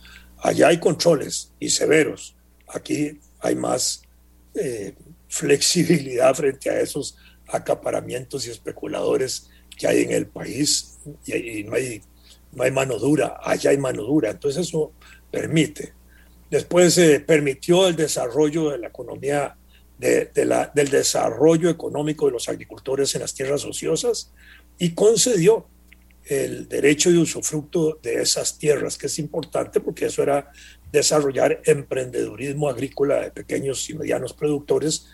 [0.42, 2.37] allá hay controles y severos.
[2.66, 4.03] Aquí hay más
[4.57, 4.94] eh,
[5.27, 12.03] flexibilidad frente a esos acaparamientos y especuladores que hay en el país y, no, hay,
[12.53, 14.33] no hay mano dura, allá hay mano dura.
[14.33, 14.92] Entonces eso
[15.31, 15.93] permite.
[16.51, 19.57] Después se permitió el desarrollo de la economía,
[19.99, 24.33] de, la, del desarrollo económico de los agricultores en las tierras ociosas
[24.79, 25.67] y concedió
[26.25, 30.51] el derecho de usufructo de esas tierras, que es importante porque eso era
[30.93, 35.07] desarrollar emprendedurismo agrícola de pequeños y medianos productores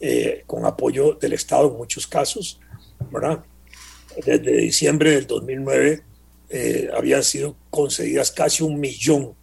[0.00, 2.60] eh, con apoyo del Estado en muchos casos.
[3.10, 3.44] ¿verdad?
[4.24, 6.02] Desde diciembre del 2009
[6.50, 9.34] eh, habían sido concedidas casi un millón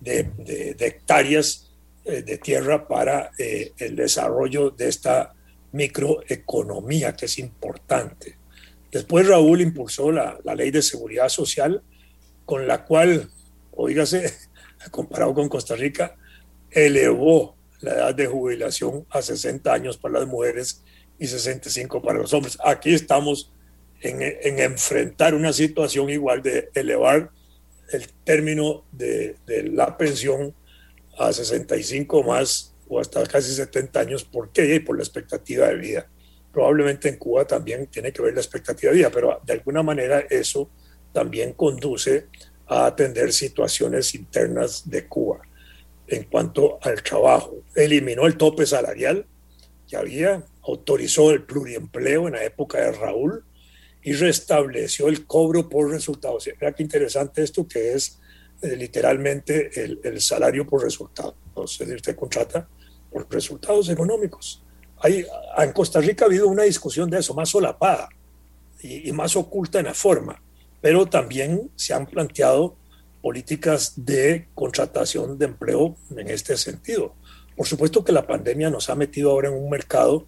[0.00, 1.70] de, hectáreas
[2.04, 5.34] eh, de tierra para el desarrollo de esta
[5.72, 8.36] microeconomía que es importante.
[8.90, 11.82] Después Raúl impulsó la, la ley de seguridad social
[12.44, 13.30] con la cual,
[13.72, 14.32] oígase,
[14.90, 16.16] comparado con Costa Rica,
[16.70, 20.82] elevó la edad de jubilación a 60 años para las mujeres
[21.18, 22.58] y 65 para los hombres.
[22.64, 23.52] Aquí estamos
[24.02, 27.30] en enfrentar una situación igual de elevar
[27.92, 29.36] el término de,
[29.72, 30.54] la pensión
[31.18, 34.24] a 65 más o hasta casi 70 años.
[34.24, 34.74] ¿Por qué?
[34.74, 36.08] Y por la expectativa de vida.
[36.52, 40.24] Probablemente en Cuba también tiene que ver la expectativa de vida, pero de alguna manera
[40.30, 40.70] eso
[41.12, 42.26] también conduce
[42.66, 45.42] a atender situaciones internas de Cuba
[46.08, 47.62] en cuanto al trabajo.
[47.74, 49.26] Eliminó el tope salarial
[49.88, 53.44] que había, autorizó el pluriempleo en la época de Raúl
[54.02, 56.48] y restableció el cobro por resultados.
[56.60, 58.18] Mira qué interesante esto que es
[58.62, 59.70] eh, literalmente
[60.02, 61.34] el, salario por resultados.
[61.56, 62.68] Es decir, usted contrata
[63.10, 64.62] por resultados económicos.
[64.98, 65.26] Hay,
[65.58, 68.08] en Costa Rica ha habido una discusión de eso, más solapada
[68.82, 70.40] y, y más oculta en la forma
[70.80, 72.76] pero también se han planteado
[73.22, 77.14] políticas de contratación de empleo en este sentido.
[77.56, 80.24] Por supuesto que la pandemia nos ha metido ahora en un mercado,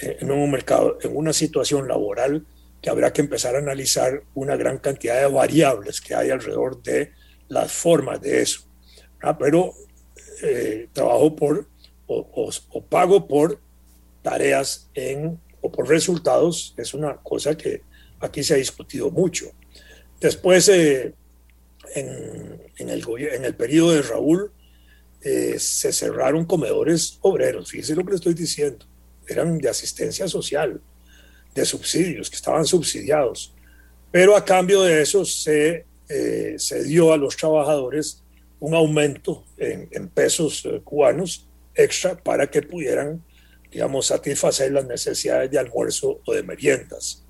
[0.00, 2.44] eh, en un mercado, en una situación laboral
[2.86, 7.10] que habrá que empezar a analizar una gran cantidad de variables que hay alrededor de
[7.48, 8.60] las formas de eso.
[9.40, 9.74] Pero
[10.40, 11.66] eh, trabajo por
[12.06, 13.58] o, pago por
[14.22, 17.82] tareas en, o por resultados es una cosa que
[18.20, 19.46] aquí se ha discutido mucho.
[20.20, 21.12] Después, eh,
[21.96, 24.52] en, el, en el periodo de Raúl,
[25.22, 27.68] eh, se cerraron comedores obreros.
[27.68, 28.86] Fíjense lo que le estoy diciendo.
[29.26, 30.80] Eran de asistencia social,
[31.56, 33.52] de subsidios, que estaban subsidiados.
[34.12, 38.22] Pero a cambio de eso se, eh, se dio a los trabajadores
[38.60, 43.22] un aumento en, pesos cubanos extra para que pudieran,
[43.70, 47.24] digamos, satisfacer las necesidades de almuerzo o de meriendas.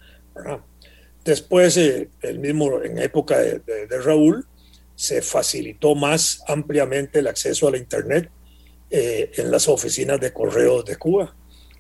[1.25, 3.61] Después, eh, el mismo en época de,
[4.05, 4.47] Raúl,
[4.95, 8.31] se facilitó más ampliamente el acceso a la Internet
[8.91, 11.35] eh, en las oficinas de correos de Cuba.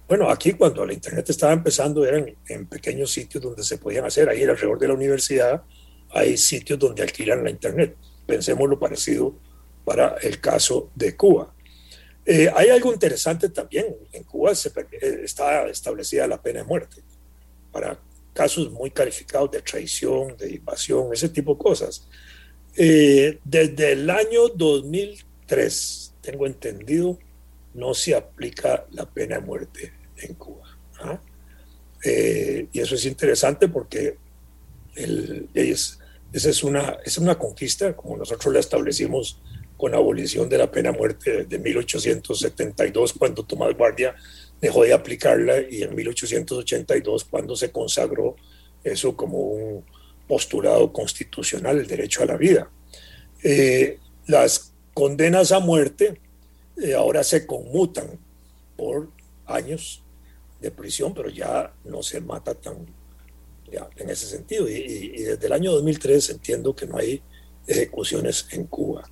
[0.08, 4.28] Bueno, aquí cuando la Internet estaba empezando eran en pequeños sitios donde se podían hacer.
[4.28, 5.62] Ahí alrededor de la universidad
[6.10, 7.96] hay sitios donde alquilan la Internet.
[8.24, 9.34] Pensemos lo parecido
[9.84, 11.52] para el caso de Cuba.
[12.24, 13.86] Eh, hay algo interesante también.
[14.12, 14.72] En Cuba se,
[15.22, 17.02] está establecida la pena de muerte
[17.72, 17.98] para
[18.32, 22.06] casos muy calificados de traición, de invasión, ese tipo de cosas.
[22.76, 27.18] Eh, desde el año 2003, tengo entendido,
[27.76, 30.64] no se aplica la pena de muerte en Cuba.
[32.04, 34.16] Eh, y eso es interesante porque
[35.54, 35.98] es,
[36.32, 39.40] esa es una, es una conquista, como nosotros la establecimos
[39.76, 44.14] con la abolición de la pena de muerte de 1872, cuando Tomás Guardia
[44.60, 48.36] dejó de aplicarla y en 1882, cuando se consagró
[48.82, 49.84] eso como un
[50.26, 52.70] postulado constitucional, el derecho a la vida.
[53.42, 56.20] Eh, las condenas a muerte
[56.76, 58.18] eh, ahora se conmutan
[58.76, 59.10] por
[59.46, 60.02] años
[60.60, 62.86] de prisión, pero ya no se mata tan
[63.70, 64.68] ya, en ese sentido.
[64.68, 67.22] Y, desde el año 2003 entiendo que no hay
[67.66, 69.08] ejecuciones en Cuba.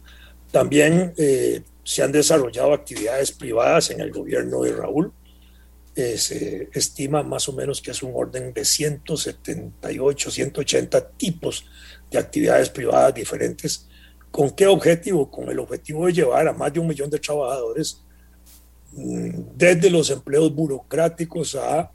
[0.51, 5.13] También eh, se han desarrollado actividades privadas en el gobierno de Raúl,
[5.97, 11.65] eh, se estima más o menos que es un orden de 178, 180 tipos
[12.11, 13.87] de actividades privadas diferentes.
[14.35, 15.31] ¿Con qué objetivo?
[15.31, 18.03] Con el objetivo de llevar a más de un millón de trabajadores
[18.91, 21.93] mm, desde los empleos burocráticos a,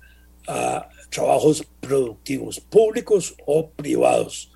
[1.09, 4.53] trabajos productivos, públicos o privados.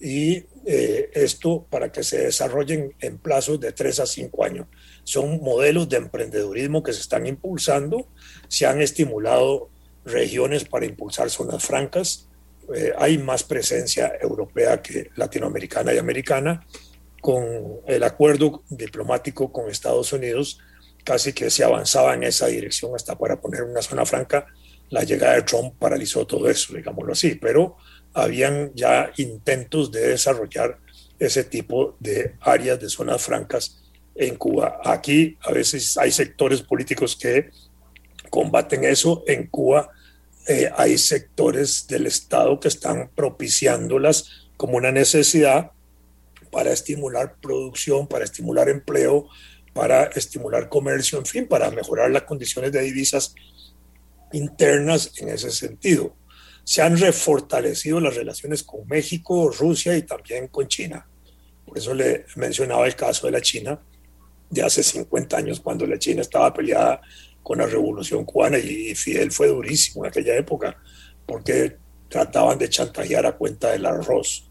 [0.00, 4.68] Y eh, esto para que se desarrollen en plazos de 3 a 5 años.
[5.02, 8.06] Son modelos de emprendedurismo que se están impulsando
[8.46, 9.68] se han estimulado
[10.04, 12.28] regiones para impulsar zonas francas.
[12.72, 16.64] Eh, hay más presencia europea que latinoamericana y americana.
[17.26, 20.60] Con el acuerdo diplomático con Estados Unidos,
[21.02, 24.46] casi que se avanzaba en esa dirección hasta para poner una zona franca.
[24.90, 27.78] La llegada de Trump paralizó todo eso, digámoslo así, pero
[28.14, 30.78] habían ya intentos de desarrollar
[31.18, 33.82] ese tipo de áreas de zonas francas
[34.14, 34.80] en Cuba.
[34.84, 37.50] Aquí a veces hay sectores políticos que
[38.30, 39.24] combaten eso.
[39.26, 39.90] En Cuba
[40.46, 45.72] eh, hay sectores del Estado que están propiciándolas como una necesidad
[46.56, 49.28] para estimular producción, para estimular empleo,
[49.74, 53.34] para estimular comercio, en fin, para mejorar las condiciones de divisas
[54.32, 56.16] internas en ese sentido.
[56.64, 61.06] Se han refortalecido las relaciones con México, Rusia y también con China.
[61.66, 63.78] Por eso le mencionaba el caso de la China
[64.48, 67.02] de hace 50 años, cuando la China estaba peleada
[67.42, 70.74] con la revolución cubana y Fidel fue durísimo en aquella época,
[71.26, 71.76] porque
[72.08, 74.45] trataban de chantajear a cuenta del arroz.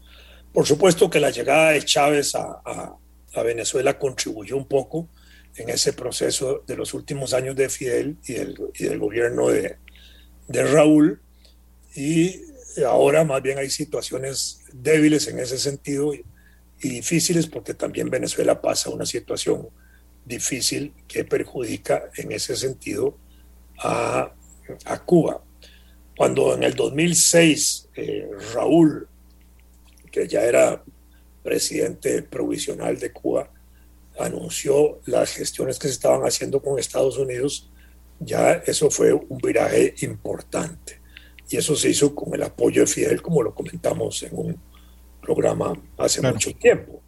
[0.56, 2.96] Por supuesto que la llegada de Chávez a,
[3.44, 5.06] Venezuela contribuyó un poco
[5.54, 9.76] en ese proceso de los últimos años de Fidel y del, gobierno de,
[10.48, 11.20] Raúl.
[11.94, 12.40] Y
[12.86, 16.24] ahora más bien hay situaciones débiles en ese sentido y,
[16.80, 19.68] difíciles porque también Venezuela pasa una situación
[20.24, 23.18] difícil que perjudica en ese sentido
[23.78, 24.32] a,
[24.86, 25.44] a Cuba.
[26.16, 29.06] Cuando en el 2006 eh, Raúl,
[30.16, 30.82] que ya era
[31.42, 33.52] presidente provisional de Cuba,
[34.18, 37.70] anunció las gestiones que se estaban haciendo con Estados Unidos,
[38.18, 41.00] ya eso fue un viraje importante.
[41.50, 44.60] Y eso se hizo con el apoyo de Fidel, como lo comentamos en un
[45.20, 47.02] programa hace mucho tiempo.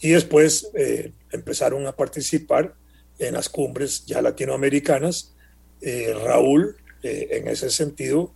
[0.00, 2.74] Y después eh, empezaron a participar
[3.18, 5.34] en las cumbres ya latinoamericanas.
[5.82, 8.32] Eh, Raúl, eh, en ese sentido,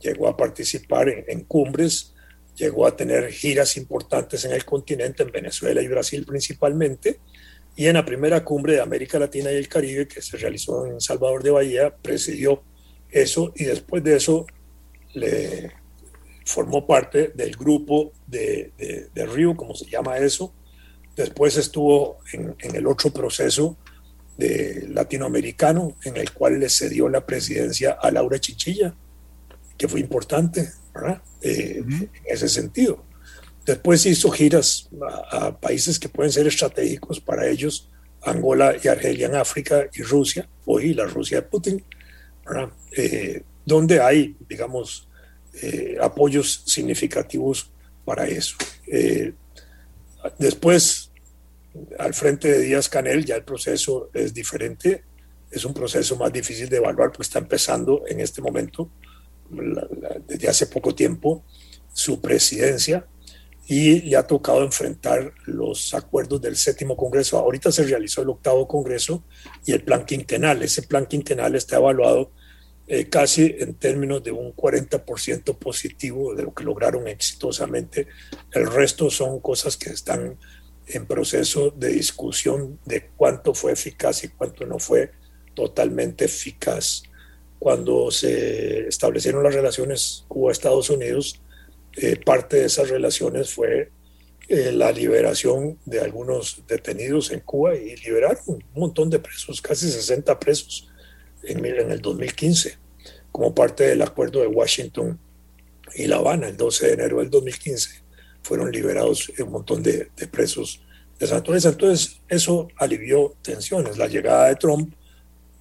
[0.00, 2.14] llegó a participar en, cumbres,
[2.58, 7.20] llegó a tener giras importantes en el continente, en Venezuela y Brasil principalmente,
[7.76, 11.00] y en la primera cumbre de América Latina y el Caribe que se realizó en
[11.00, 12.62] Salvador de Bahía, presidió
[13.10, 14.46] eso y después de eso
[15.14, 15.72] le
[16.44, 20.52] formó parte del grupo de, de, de Río, como se llama eso,
[21.18, 23.76] Después estuvo en, el otro proceso
[24.36, 28.94] de latinoamericano en el cual le cedió la presidencia a Laura Chichilla,
[29.76, 30.70] que fue importante
[31.42, 33.04] eh, en ese sentido.
[33.64, 34.88] Después hizo giras
[35.30, 37.90] a, países que pueden ser estratégicos para ellos,
[38.22, 41.84] Angola y Argelia en África y Rusia, hoy la Rusia de Putin,
[42.96, 45.08] eh, donde hay, digamos,
[45.62, 47.70] eh, apoyos significativos
[48.04, 48.56] para eso.
[50.38, 51.10] después
[51.98, 55.04] al frente de Díaz Canel ya el proceso es diferente,
[55.50, 58.90] es un proceso más difícil de evaluar, pues está empezando en este momento,
[59.50, 61.44] desde hace poco tiempo,
[61.92, 63.06] su presidencia
[63.66, 67.38] y le ha tocado enfrentar los acuerdos del séptimo Congreso.
[67.38, 69.24] Ahorita se realizó el octavo Congreso
[69.66, 70.62] y el plan quinquenal.
[70.62, 72.32] Ese plan quinquenal está evaluado
[72.86, 78.06] eh, casi en términos de un 40% positivo de lo que lograron exitosamente.
[78.52, 80.38] El resto son cosas que están
[80.86, 85.12] en proceso de discusión de cuánto fue eficaz y cuánto no fue
[85.54, 87.02] totalmente eficaz.
[87.58, 91.40] Cuando se establecieron las relaciones Cuba-Estados Unidos,
[91.96, 93.90] eh, parte de esas relaciones fue
[94.48, 99.90] eh, la liberación de algunos detenidos en Cuba y liberaron un montón de presos, casi
[99.90, 100.88] 60 presos
[101.42, 102.78] en, el 2015,
[103.32, 105.18] como parte del acuerdo de Washington
[105.94, 108.02] y La Habana el 12 de enero del 2015
[108.42, 110.80] fueron liberados un montón de, presos
[111.18, 111.36] de esa.
[111.36, 113.98] Entonces, eso alivió tensiones.
[113.98, 114.94] La llegada de Trump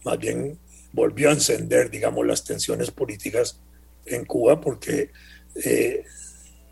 [0.06, 0.58] más bien
[0.92, 3.60] volvió a encender, digamos, las tensiones políticas
[4.06, 5.12] en Cuba, porque
[5.64, 6.04] eh,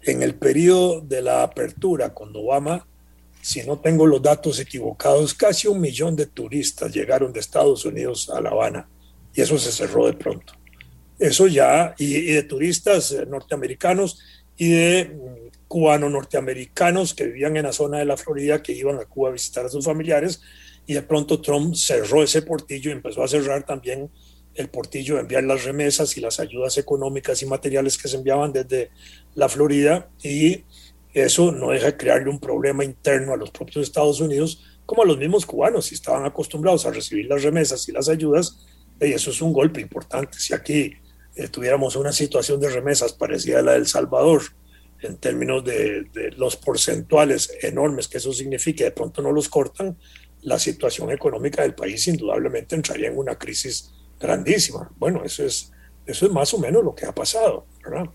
[0.04, 2.88] en el periodo de la apertura con Obama,
[3.42, 8.30] si no tengo los datos equivocados, casi un millón de turistas llegaron de Estados Unidos
[8.30, 8.88] a La Habana
[9.34, 10.54] y eso se cerró de pronto.
[11.20, 14.20] Eso ya, y, y de turistas eh, norteamericanos
[14.58, 19.06] y de cubanos norteamericanos que vivían en la zona de la Florida, que iban a
[19.06, 20.42] Cuba a visitar a sus familiares,
[20.88, 24.10] y de pronto Trump cerró ese portillo y empezó a cerrar también
[24.54, 28.54] el portillo de enviar las remesas y las ayudas económicas y materiales que se enviaban
[28.54, 28.90] desde
[29.34, 30.64] la Florida, y
[31.14, 35.06] eso no deja de crearle un problema interno a los propios Estados Unidos, como a
[35.06, 38.66] los mismos cubanos, si estaban acostumbrados a recibir las remesas y las ayudas,
[39.02, 40.40] y eso es un golpe importante.
[40.40, 40.94] Si aquí
[41.36, 44.44] eh, tuviéramos una situación de remesas parecida a la del Salvador,
[45.02, 49.98] en términos de, los porcentuales enormes que eso significa, de pronto no los cortan,
[50.46, 54.92] la situación económica del país indudablemente entraría en una crisis grandísima.
[54.96, 55.72] Bueno, eso es,
[56.06, 58.06] eso es más o menos lo que ha pasado, ¿verdad?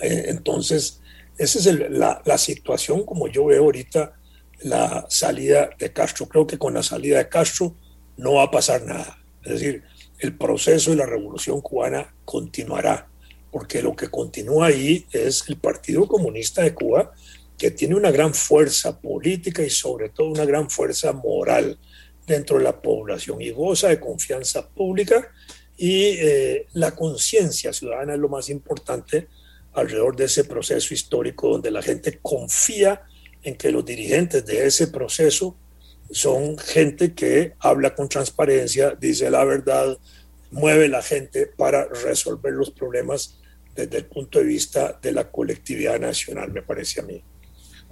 [0.00, 1.00] Eh, entonces,
[1.38, 4.14] esa es la, la, situación como yo veo ahorita
[4.60, 6.28] la salida de Castro.
[6.28, 7.74] Creo que con la salida de Castro
[8.16, 9.18] no va a pasar nada.
[9.42, 9.82] Es decir,
[10.18, 13.08] el proceso de la revolución cubana continuará
[13.54, 17.12] porque lo que continúa ahí es el Partido Comunista de Cuba,
[17.64, 21.78] que tiene una gran fuerza política y sobre todo una gran fuerza moral
[22.26, 25.32] dentro de la población y goza de confianza pública
[25.74, 29.28] y eh, la conciencia ciudadana es lo más importante
[29.72, 33.00] alrededor de ese proceso histórico donde la gente confía
[33.42, 35.56] en que los dirigentes de ese proceso
[36.10, 39.96] son gente que habla con transparencia, dice la verdad,
[40.50, 43.38] mueve la gente para resolver los problemas
[43.74, 47.24] desde el punto de vista de la colectividad nacional, me parece a mí.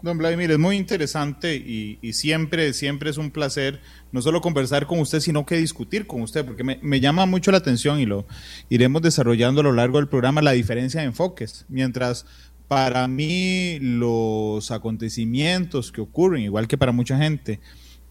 [0.03, 3.81] Don Vladimir, es muy interesante y, siempre, siempre es un placer
[4.11, 7.59] no solo conversar con usted, sino que discutir con usted, porque me, llama mucho la
[7.59, 8.27] atención y lo
[8.69, 11.67] iremos desarrollando a lo largo del programa, la diferencia de enfoques.
[11.69, 12.27] Mientras
[12.67, 17.61] para mí los acontecimientos que ocurren, igual que para mucha gente,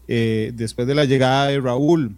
[0.08, 2.16] eh, después de la llegada de Raúl,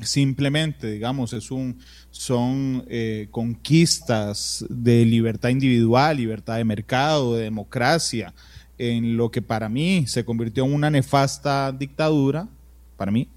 [0.00, 1.78] simplemente, digamos, es un,
[2.10, 8.34] son eh, conquistas de libertad individual, libertad de mercado, de democracia,
[8.78, 12.48] en lo que para mí se convirtió en una nefasta dictadura,
[12.96, 13.28] para mí,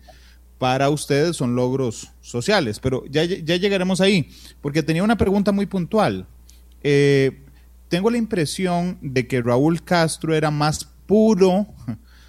[0.58, 4.30] para ustedes son logros sociales, pero ya, ya llegaremos ahí,
[4.62, 6.26] porque tenía una pregunta muy puntual.
[6.84, 7.44] Eh,
[7.90, 11.68] tengo la impresión de que Raúl Castro era más puro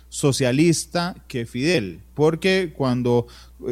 [0.09, 3.27] socialista que Fidel, porque cuando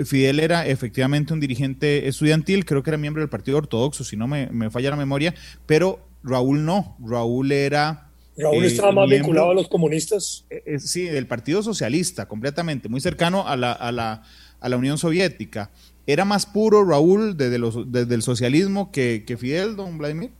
[0.04, 4.26] Fidel era efectivamente un dirigente estudiantil, creo que era miembro del Partido Ortodoxo, si no
[4.26, 5.34] me, me falla la memoria,
[5.66, 8.05] pero Raúl no, Raúl era
[8.36, 10.44] Raúl eh, estaba más vinculado a los comunistas.
[10.50, 14.22] Eh, eh, sí, del Partido Socialista, completamente, muy cercano a la, a la,
[14.60, 15.70] a la Unión Soviética.
[16.06, 20.30] ¿Era más puro Raúl desde, los, desde el socialismo que, que, Fidel, don Vladimir?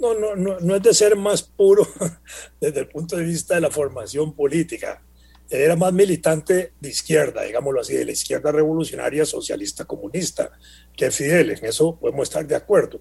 [0.00, 1.86] No, no, no, no es de ser más puro
[2.60, 5.02] desde el punto de vista de la formación política.
[5.50, 10.50] Él era más militante de izquierda, digámoslo así, de la izquierda revolucionaria socialista comunista
[10.96, 11.50] que Fidel.
[11.50, 13.00] En eso podemos estar de acuerdo.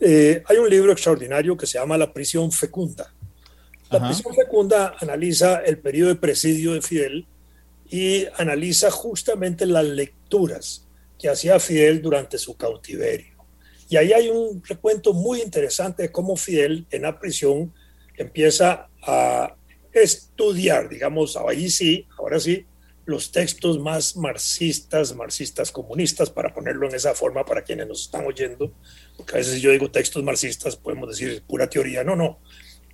[0.00, 3.14] hay un libro extraordinario que se llama La prisión fecunda,
[3.90, 7.26] la prisión fecunda analiza el periodo de presidio de Fidel
[7.88, 10.86] y analiza justamente las lecturas
[11.18, 13.36] que hacía Fidel durante su cautiverio.
[13.88, 17.72] Y ahí hay un recuento muy interesante de cómo Fidel en la prisión
[18.16, 19.54] empieza a
[19.92, 22.66] estudiar, digamos, ahí sí, ahora sí,
[23.04, 28.26] los textos más marxistas, marxistas comunistas, para ponerlo en esa forma para quienes nos están
[28.26, 28.72] oyendo,
[29.16, 32.40] porque a veces yo digo textos marxistas, podemos decir pura teoría, no, no,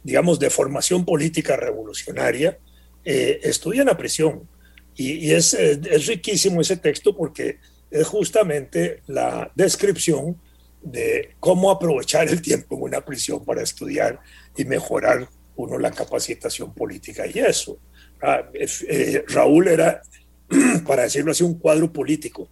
[0.03, 2.59] digamos, de formación política revolucionaria,
[3.05, 4.49] eh, estudian a prisión.
[4.95, 7.59] Y, es, eh, es, riquísimo ese texto porque
[7.91, 10.39] es justamente la descripción
[10.83, 14.21] de cómo aprovechar el tiempo en una prisión para estudiar
[14.57, 17.25] y mejorar uno la capacitación política.
[17.27, 17.79] Y eso,
[18.23, 20.03] ah, eh, Raúl era,
[20.87, 22.49] para decirlo así, un cuadro político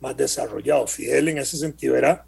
[0.00, 0.86] más desarrollado.
[0.86, 2.24] Fidel en ese sentido era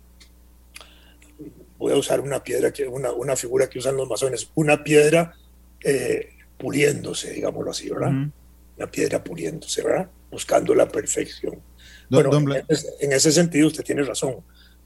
[1.83, 5.35] voy a usar una piedra, que, una, una figura que usan los masones, una piedra
[5.83, 8.13] eh, puliéndose, digámoslo así, ¿verdad?
[8.77, 10.09] Una piedra puliéndose, ¿verdad?
[10.31, 11.61] Buscando la perfección.
[12.09, 12.31] bueno,
[13.01, 14.37] en, ese, sentido usted tiene razón.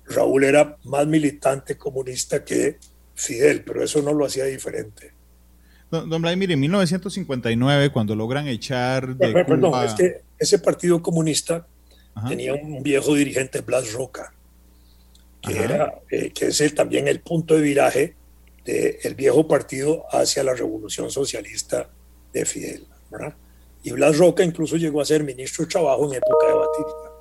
[0.07, 2.78] Raúl era más militante comunista que
[3.14, 5.12] Fidel, pero eso no lo hacía diferente.
[5.90, 11.66] Don, Vladimir, en 1959, cuando logran echar de Perdón, es que ese partido comunista
[12.26, 14.32] tenía un viejo dirigente, Blas Roca,
[15.47, 18.16] que, era, eh, que es también el punto de viraje
[18.64, 21.88] del viejo partido hacia la revolución socialista
[22.32, 22.86] de Fidel.
[23.84, 27.12] Y Blas Roca incluso llegó a ser ministro de Trabajo en época de Batista,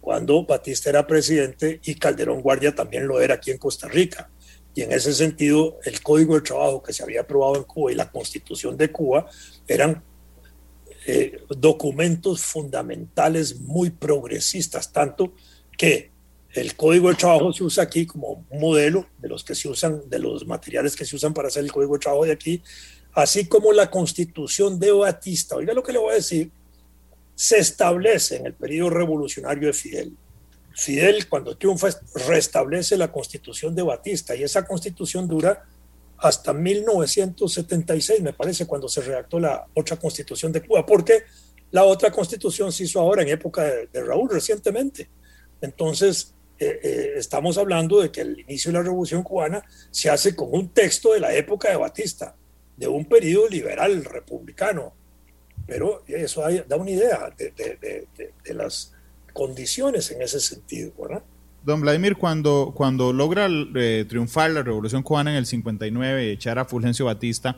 [0.00, 4.30] cuando Batista era presidente y Calderón Guardia también lo era aquí en Costa Rica.
[4.72, 7.96] Y en ese sentido, el Código de Trabajo que se había aprobado en Cuba y
[7.96, 9.28] la Constitución de Cuba
[9.66, 10.02] eran
[11.06, 15.32] eh, documentos fundamentales muy progresistas, tanto
[15.76, 16.12] que
[16.54, 20.18] el código de trabajo se usa aquí como modelo de los que se usan, de
[20.18, 22.62] los materiales que se usan para hacer el código de trabajo de aquí,
[23.12, 25.56] así como la constitución de Batista.
[25.56, 26.50] Oiga lo que le voy a decir,
[27.34, 30.16] se establece en el periodo revolucionario de Fidel.
[30.74, 31.88] Fidel, cuando triunfa,
[32.26, 35.64] restablece la constitución de Batista y esa constitución dura
[36.18, 41.22] hasta 1976, me parece, cuando se redactó la otra constitución de Cuba, porque
[41.70, 45.08] la otra constitución se hizo ahora en época de, de Raúl recientemente.
[45.62, 50.36] Entonces, eh, eh, estamos hablando de que el inicio de la Revolución Cubana se hace
[50.36, 52.36] con un texto de la época de Batista,
[52.76, 54.92] de un periodo liberal republicano.
[55.66, 58.92] Pero eso da una idea de, las
[59.32, 61.22] condiciones en ese sentido, ¿verdad?
[61.64, 66.58] Don Vladimir, cuando, cuando logra eh, triunfar la Revolución Cubana en el 59 y echar
[66.58, 67.56] a Fulgencio Batista,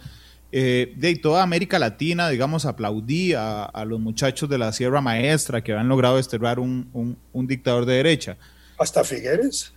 [0.53, 5.89] de toda América Latina, digamos, aplaudía a, los muchachos de la Sierra Maestra que habían
[5.89, 8.37] logrado desterrar un, un dictador de derecha.
[8.79, 9.73] ¿Hasta Figueres?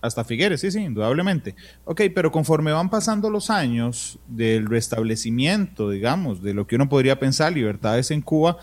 [0.00, 1.54] Hasta Figueres, sí, sí, indudablemente.
[1.84, 7.18] Ok, pero conforme van pasando los años del restablecimiento, digamos, de lo que uno podría
[7.18, 8.58] pensar, libertades en Cuba,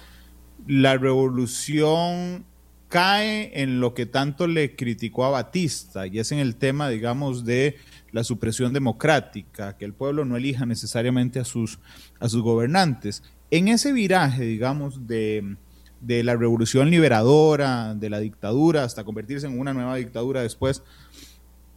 [0.68, 2.46] la revolución
[2.88, 7.44] cae en lo que tanto le criticó a Batista, y es en el tema, digamos,
[7.44, 7.76] de
[8.12, 11.80] la supresión democrática, que el pueblo no elija necesariamente a sus,
[12.20, 13.24] a sus gobernantes.
[13.52, 15.58] En ese viraje, digamos, de,
[16.06, 20.84] de la revolución liberadora, de la dictadura, hasta convertirse en una nueva dictadura después,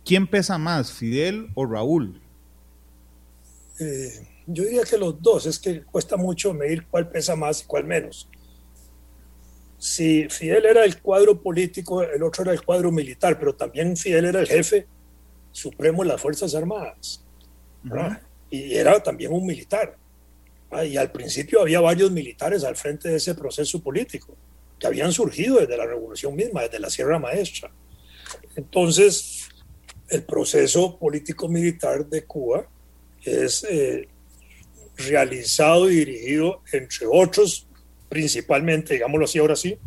[0.05, 2.21] ¿quién pesa más, Fidel o Raúl?
[3.81, 7.65] Eh, yo diría que los dos, es que cuesta mucho medir cuál pesa más y
[7.65, 8.29] cuál menos.
[9.79, 14.27] Si Fidel era el cuadro político, el otro era el cuadro militar, pero también Fidel
[14.27, 14.87] era el jefe
[15.53, 17.25] supremo de las Fuerzas Armadas.
[18.51, 19.97] Y era también un militar.
[20.85, 24.37] Y al principio había varios militares al frente de ese proceso político,
[24.79, 27.71] que habían surgido desde la revolución misma, desde la Sierra Maestra.
[28.55, 29.49] Entonces,
[30.09, 32.69] el proceso político-militar de Cuba
[33.23, 34.09] es eh,
[34.97, 37.67] realizado y dirigido, entre otros,
[38.09, 39.79] principalmente, digámoslo así ahora sí,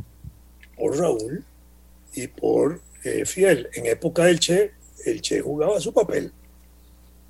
[0.76, 1.44] por Raúl
[2.16, 3.70] y por eh, Fidel.
[3.74, 4.72] En época del Che,
[5.06, 6.32] el Che jugaba su papel,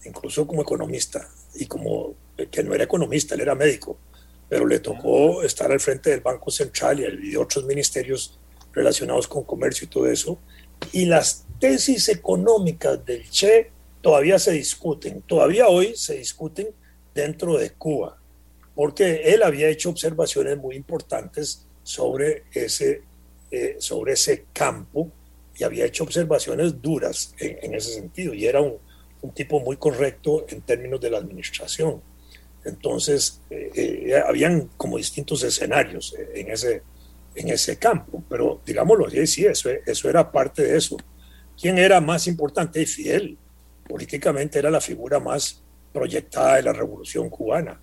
[0.05, 2.15] incluso como economista y como
[2.49, 3.97] que no era economista, él era médico,
[4.49, 8.39] pero le tocó estar al frente del Banco Central y de otros ministerios
[8.73, 10.39] relacionados con comercio y todo eso.
[10.91, 13.71] Y las tesis económicas del Che
[14.01, 16.69] todavía se discuten, todavía hoy se discuten
[17.13, 18.17] dentro de Cuba,
[18.75, 23.03] porque él había hecho observaciones muy importantes sobre ese,
[23.51, 25.11] eh, sobre ese campo
[25.57, 28.77] y había hecho observaciones duras en, ese sentido, y era un,
[29.21, 32.01] un, tipo muy correcto en términos de la administración.
[32.63, 36.83] Entonces, eh, eh, habían como distintos escenarios en ese,
[37.35, 40.97] en ese campo, pero digámoslo, sí, eso, eso era parte de eso.
[41.59, 42.85] ¿Quién era más importante?
[42.85, 43.37] Fidel,
[43.87, 47.79] políticamente era la figura más proyectada de la revolución cubana.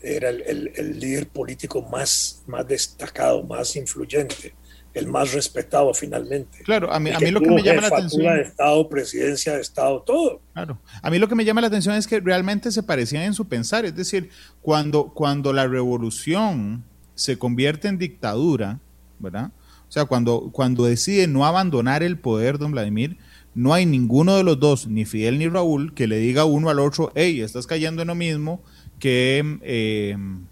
[0.00, 4.54] Era el, el, líder político más, más destacado, más influyente,
[4.96, 6.58] el más respetado finalmente.
[6.64, 8.34] Claro, a mí, a mí lo que me llama la atención.
[8.34, 10.40] de Estado, presidencia de Estado, todo.
[10.54, 13.34] Claro, a mí lo que me llama la atención es que realmente se parecían en
[13.34, 13.84] su pensar.
[13.84, 14.30] Es decir,
[14.62, 16.84] cuando, cuando la revolución
[17.14, 18.80] se convierte en dictadura,
[19.18, 19.50] ¿verdad?
[19.88, 23.18] O sea, cuando, cuando decide no abandonar el poder, don Vladimir,
[23.54, 26.78] no hay ninguno de los dos, ni Fidel ni Raúl, que le diga uno al
[26.78, 28.62] otro, hey, estás cayendo en lo mismo
[28.98, 30.46] que, em,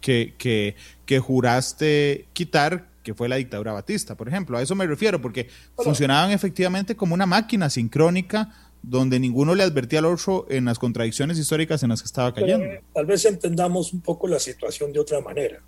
[0.00, 4.58] que, que, que, juraste quitar, que fue la dictadura batista, por ejemplo.
[4.58, 8.52] A eso me refiero, porque funcionaban efectivamente como una máquina sincrónica
[8.82, 12.66] donde ninguno le advertía al otro en las contradicciones históricas en las que estaba cayendo.
[12.92, 15.62] tal vez entendamos un poco la situación de otra manera.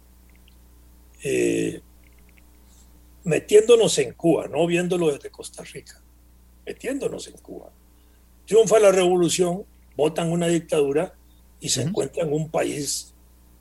[1.22, 1.80] Eh,
[3.22, 6.03] metiéndonos en Cuba, no viéndolo desde Costa Rica
[6.68, 7.70] metiéndonos en Cuba.
[8.47, 9.64] Triunfa la revolución,
[9.97, 11.14] votan una dictadura
[11.61, 13.14] y se encuentra en un país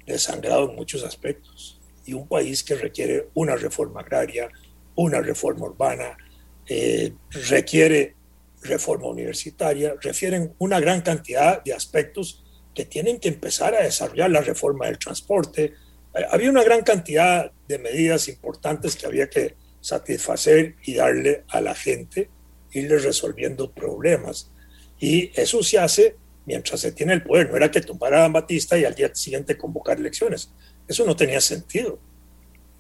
[0.06, 1.77] desangrado en muchos aspectos
[2.08, 4.50] y un país que requiere una reforma agraria,
[4.96, 6.18] una reforma urbana,
[6.66, 7.14] eh,
[7.50, 8.16] requiere
[8.64, 12.44] reforma universitaria, refieren una gran cantidad de aspectos
[12.74, 15.74] que tienen que empezar a desarrollar la reforma del transporte.
[16.14, 21.62] Eh, había una gran cantidad de medidas importantes que había que satisfacer y darle a
[21.62, 22.30] la gente
[22.72, 24.52] irles resolviendo problemas.
[25.00, 27.50] Y eso se hace mientras se tiene el poder.
[27.50, 30.52] No era que tumbara a Batista y al día siguiente convocar elecciones.
[30.88, 32.00] Eso no tenía sentido.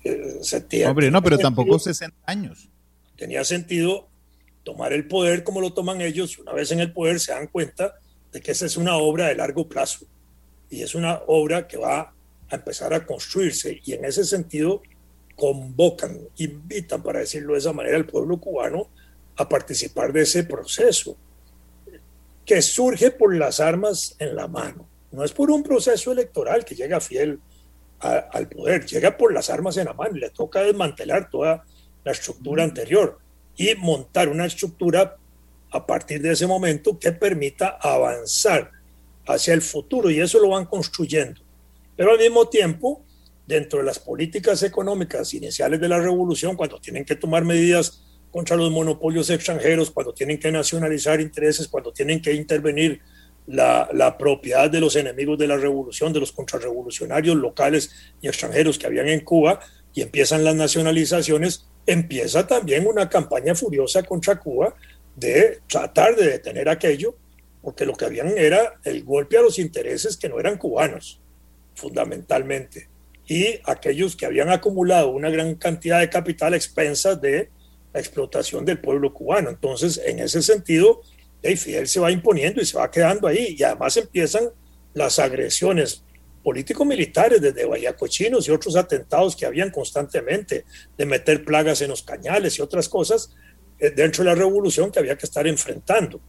[0.04, 2.70] Eh, Hombre, no, pero tampoco 60 años.
[3.16, 4.08] Tenía sentido
[4.64, 6.38] tomar el poder como lo toman ellos.
[6.38, 7.96] Una vez en el poder se dan cuenta
[8.32, 10.06] de que esa es una obra de largo plazo
[10.70, 12.14] y es una obra que va
[12.50, 13.82] a empezar a construirse.
[13.84, 14.82] Y en ese sentido
[15.36, 18.90] convocan, invitan, para decirlo de esa manera, al pueblo cubano
[19.36, 21.16] a participar de ese proceso,
[22.46, 24.88] que surge por las armas en la mano.
[25.12, 27.40] No es por un proceso electoral que llega fiel
[28.00, 31.66] al poder, llega por las armas en la mano le toca desmantelar toda
[32.04, 33.18] la estructura anterior
[33.56, 35.18] y montar una estructura
[35.72, 38.72] a partir de ese momento que permita avanzar
[39.26, 41.42] hacia el futuro y eso lo van construyendo.
[41.96, 43.04] Pero al mismo tiempo,
[43.46, 48.56] dentro de las políticas económicas iniciales de la revolución, cuando tienen que tomar medidas contra
[48.56, 53.02] los monopolios extranjeros, cuando tienen que nacionalizar intereses, cuando tienen que intervenir
[53.48, 57.92] la, la, propiedad de los enemigos de la revolución, de los contrarrevolucionarios locales
[58.22, 59.60] y extranjeros que habían en Cuba,
[59.94, 64.76] y empiezan las nacionalizaciones, empieza también una campaña furiosa contra Cuba
[65.16, 67.16] de tratar de detener aquello,
[67.62, 71.20] porque lo que habían era el golpe a los intereses que no eran cubanos,
[71.74, 72.88] fundamentalmente,
[73.26, 77.50] y aquellos que habían acumulado una gran cantidad de capital a expensas de
[77.94, 79.50] explotación del pueblo cubano.
[79.50, 81.02] Entonces, en ese sentido,
[81.42, 83.56] el Fidel se va imponiendo y se va quedando ahí.
[83.58, 84.50] Y además empiezan
[84.94, 86.04] las agresiones
[86.44, 90.66] político-militares desde Vallacochinos y otros atentados que habían constantemente,
[90.98, 93.36] de meter plagas en los cañales y otras cosas
[93.80, 96.22] eh, dentro de la revolución que había que estar enfrentando.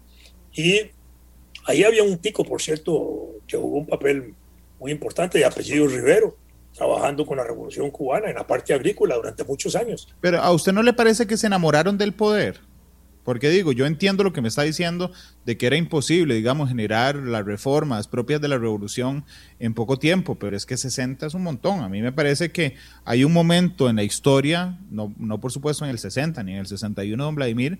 [0.53, 0.91] Y
[1.69, 4.35] Ahí había un tico, por cierto, que jugó un papel
[4.81, 6.35] muy importante de apellido Rivero,
[6.73, 10.09] trabajando con la Revolución Cubana en la parte agrícola durante muchos años.
[10.23, 12.61] Pero ¿a usted no le parece que se enamoraron del poder?
[13.29, 15.13] Porque digo, yo entiendo lo que me está diciendo
[15.45, 19.27] de que era imposible, digamos, generar las reformas propias de la revolución
[19.59, 21.81] en poco tiempo, pero es que 60 es un montón.
[21.81, 25.85] A mí me parece que hay un momento en la historia, no, no por supuesto
[25.85, 27.79] en el 60 ni en el 61, don Vladimir,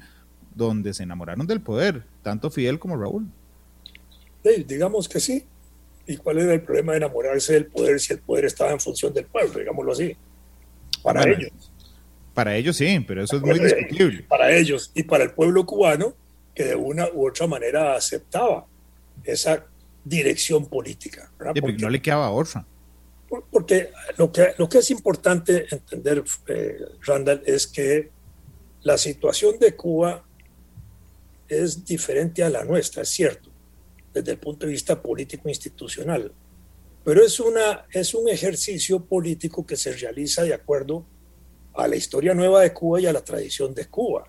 [0.55, 3.27] donde se enamoraron del poder, tanto Fidel como Raúl.
[4.45, 5.47] Sí, digamos que sí.
[6.07, 9.15] ¿Y cuál era el problema de enamorarse del poder si el poder estaba en función
[9.15, 10.15] del pueblo, digámoslo así?
[11.03, 11.73] Para ellos.
[12.39, 14.23] Para ellos sí, pero eso es muy discutible.
[14.29, 16.15] Para ellos y para el pueblo cubano,
[16.55, 18.65] que de una u otra manera aceptaba
[19.25, 19.67] esa
[20.05, 21.33] dirección política.
[21.37, 22.65] porque, no le quedaba otra.
[23.51, 28.09] Porque lo que, lo que es importante entender, eh, Randall, es que
[28.83, 30.25] la situación de Cuba
[31.49, 33.51] es diferente a la nuestra, es cierto,
[34.15, 36.33] desde el punto de vista político institucional,
[37.05, 41.05] pero es, una, es un ejercicio político que se realiza de acuerdo
[41.75, 44.25] a la historia nueva de Cuba y a la tradición de Cuba.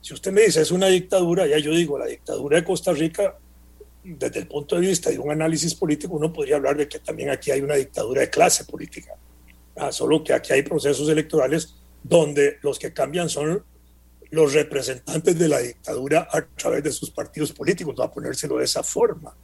[0.00, 3.36] Si usted me dice es una dictadura, ya yo digo, la dictadura de Costa Rica,
[4.04, 7.30] desde el punto de vista de un análisis político, uno podría hablar de que también
[7.30, 9.14] aquí hay una dictadura de clase política.
[9.74, 13.64] Ah, solo que aquí hay procesos electorales donde los que cambian son
[14.30, 18.82] los representantes de la dictadura a través de sus partidos políticos, a ponérselo de esa
[18.82, 19.34] forma.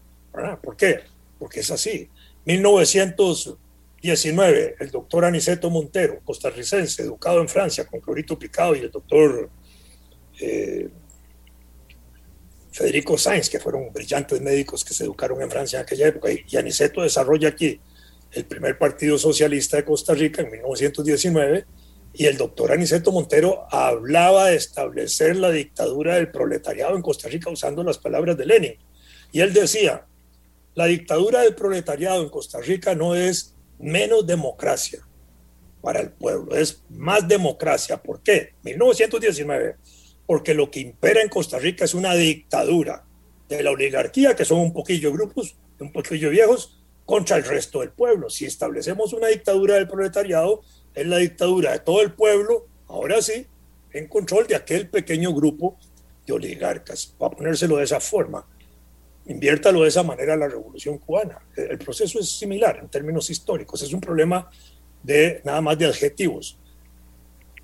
[0.63, 1.01] ¿Por qué?
[1.39, 2.09] Porque es así.
[2.45, 3.57] 1900
[4.03, 9.49] 19, el doctor Aniceto Montero, costarricense, educado en Francia con clorito picado, y el doctor
[10.41, 10.89] eh,
[12.73, 16.31] Federico Sainz, que fueron brillantes médicos que se educaron en Francia en aquella época.
[16.33, 17.81] Y Aniceto desarrolla aquí
[18.33, 21.65] el primer partido socialista de Costa Rica en 1919.
[22.15, 27.51] Y el doctor Aniceto Montero hablaba de establecer la dictadura del proletariado en Costa Rica
[27.51, 28.75] usando las palabras de Lenin.
[29.31, 30.07] Y él decía,
[30.75, 33.52] la dictadura del proletariado en Costa Rica no es
[33.83, 35.01] menos democracia
[35.83, 38.01] para el pueblo, es más democracia.
[38.01, 38.55] ¿Por qué?
[38.63, 39.77] 1919,
[40.27, 43.05] porque lo que impera en Costa Rica es una dictadura
[43.49, 47.91] de la oligarquía, que son un poquillo grupos, un poquillo viejos, contra el resto del
[47.91, 48.31] pueblo.
[48.31, 50.63] Si establecemos una dictadura del proletariado,
[50.95, 53.47] es la dictadura de todo el pueblo, ahora sí,
[53.93, 55.77] en control de aquel pequeño grupo
[56.27, 58.47] de oligarcas, para ponérselo de esa forma
[59.27, 61.39] inviértalo de esa manera la revolución cubana.
[61.57, 64.51] El proceso es similar en términos históricos, es un problema
[65.03, 66.59] de nada más de adjetivos.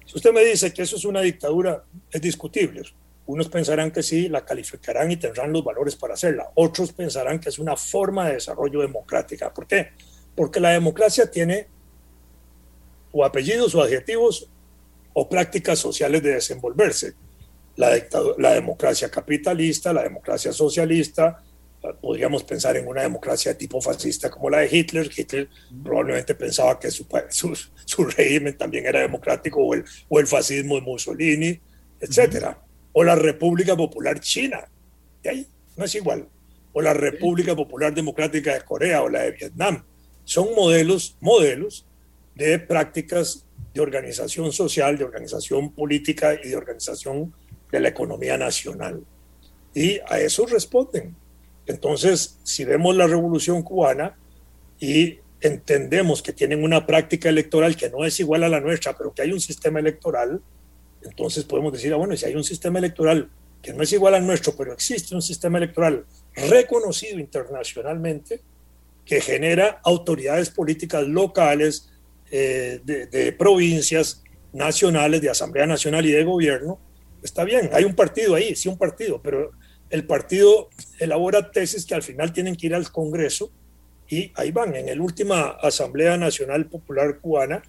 [0.04, 2.82] Si usted me dice que eso es una dictadura, es discutible.
[3.26, 6.50] Unos pensarán que sí, la calificarán y tendrán los valores para hacerla.
[6.54, 9.52] Otros pensarán que es una forma de desarrollo democrática.
[9.52, 9.90] ¿Por qué?
[10.34, 11.66] Porque la democracia tiene
[13.12, 14.48] o apellidos o adjetivos
[15.12, 17.14] o prácticas sociales de desenvolverse.
[17.76, 17.90] La,
[18.38, 21.44] la democracia capitalista, la democracia socialista,
[22.00, 25.10] podríamos pensar en una democracia de tipo fascista como la de Hitler.
[25.14, 25.48] Hitler
[25.82, 30.80] probablemente pensaba que su, su, régimen también era democrático, o el, o el fascismo de
[30.82, 31.60] Mussolini,
[32.00, 32.60] etcétera.
[32.92, 34.68] O la República Popular China,
[35.22, 36.28] y ahí no es igual.
[36.72, 39.84] O la República Popular Democrática de Corea o la de Vietnam.
[40.24, 41.86] Son modelos, modelos
[42.34, 47.32] de prácticas de organización social, de organización política y de organización
[47.70, 49.04] de la economía nacional.
[49.74, 51.14] Y a eso responden
[51.68, 54.16] entonces, si vemos la revolución cubana
[54.80, 59.12] y entendemos que tienen una práctica electoral que no es igual a la nuestra, pero
[59.12, 60.40] que hay un sistema electoral,
[61.02, 63.30] entonces podemos decir, ah, bueno, si hay un sistema electoral
[63.62, 68.40] que no es igual al nuestro, pero existe un sistema electoral reconocido internacionalmente
[69.04, 71.90] que genera autoridades políticas locales,
[72.30, 76.78] eh, de, de provincias, nacionales, de Asamblea Nacional y de Gobierno,
[77.22, 79.52] está bien, hay un partido ahí, sí un partido, pero
[79.90, 80.68] el partido
[80.98, 83.50] elabora tesis que al final tienen que ir al Congreso
[84.08, 84.74] y ahí van.
[84.74, 87.62] En la última Asamblea Nacional Popular Cubana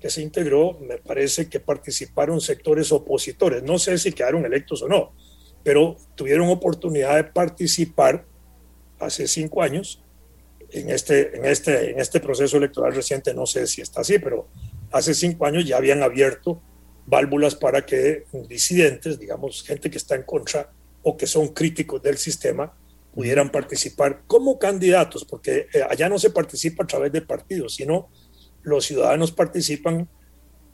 [0.00, 3.62] que se integró, me parece que participaron sectores opositores.
[3.62, 5.12] No sé si quedaron electos o no,
[5.64, 8.24] pero tuvieron oportunidad de participar
[8.98, 10.02] hace cinco años
[10.70, 13.32] en este, en este, en este proceso electoral reciente.
[13.32, 14.48] No sé si está así, pero
[14.92, 16.60] hace cinco años ya habían abierto
[17.06, 20.70] válvulas para que disidentes, digamos, gente que está en contra
[21.08, 22.74] o que son críticos del sistema
[23.14, 28.08] pudieran participar como candidatos, porque eh, allá no se participa a través de partidos, sino
[28.64, 30.08] los ciudadanos participan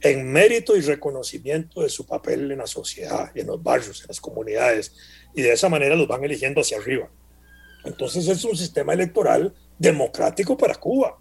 [0.01, 4.23] en mérito y reconocimiento de su papel en la sociedad, en los barrios, en las
[4.23, 4.95] comunidades,
[5.35, 7.11] y de esa manera los van eligiendo hacia arriba.
[7.85, 11.19] Entonces es un sistema electoral democrático para Cuba.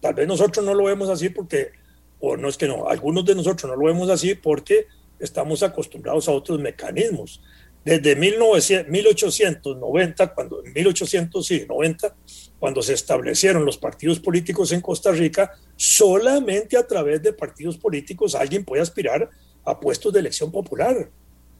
[0.00, 1.70] Tal vez nosotros no lo vemos así porque,
[2.18, 4.88] o no es que no, algunos de nosotros no lo vemos así porque
[5.20, 7.40] estamos acostumbrados a otros mecanismos
[7.84, 12.16] desde 1890, cuando, 1890,
[12.58, 18.34] cuando se establecieron los partidos políticos en Costa Rica, solamente a través de partidos políticos
[18.34, 19.30] alguien puede aspirar
[19.64, 21.08] a puestos de elección popular.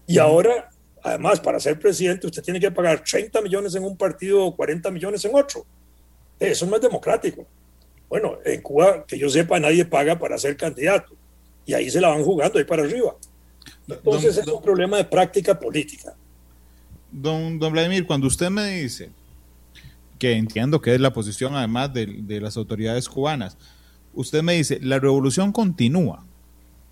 [0.07, 0.69] Y ahora,
[1.03, 4.91] además, para ser presidente, usted tiene que pagar 30 millones en un partido o 40
[4.91, 5.65] millones en otro.
[6.39, 7.47] Eso no es democrático.
[8.09, 11.15] Bueno, en Cuba, que yo sepa, nadie paga para ser candidato.
[11.65, 13.15] Y ahí se la van jugando, ahí para arriba.
[13.95, 16.15] Entonces es un problema de práctica política.
[17.11, 19.11] Don, don Vladimir, cuando usted me dice
[20.19, 23.57] que entiendo que es la posición además de, de las autoridades cubanas,
[24.15, 26.25] usted me dice, la revolución continúa.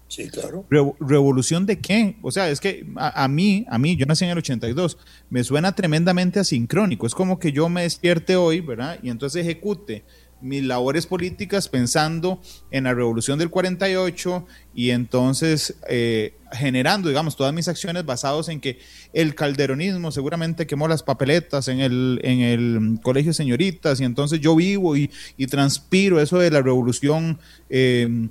[0.08, 0.64] Sí, claro.
[1.00, 2.16] ¿Revolución de qué?
[2.22, 4.96] O sea, es que a, a, mí, a mí, yo nací en el 82,
[5.28, 7.06] me suena tremendamente asincrónico.
[7.06, 8.98] Es como que yo me despierte hoy, ¿verdad?
[9.02, 10.04] Y entonces ejecute
[10.40, 17.52] mis labores políticas pensando en la revolución del 48 y entonces eh, generando, digamos, todas
[17.52, 18.78] mis acciones basados en que
[19.12, 24.54] el calderonismo seguramente quemó las papeletas en el, en el colegio señoritas y entonces yo
[24.56, 27.38] vivo y, y transpiro eso de la revolución.
[27.68, 28.28] Eh,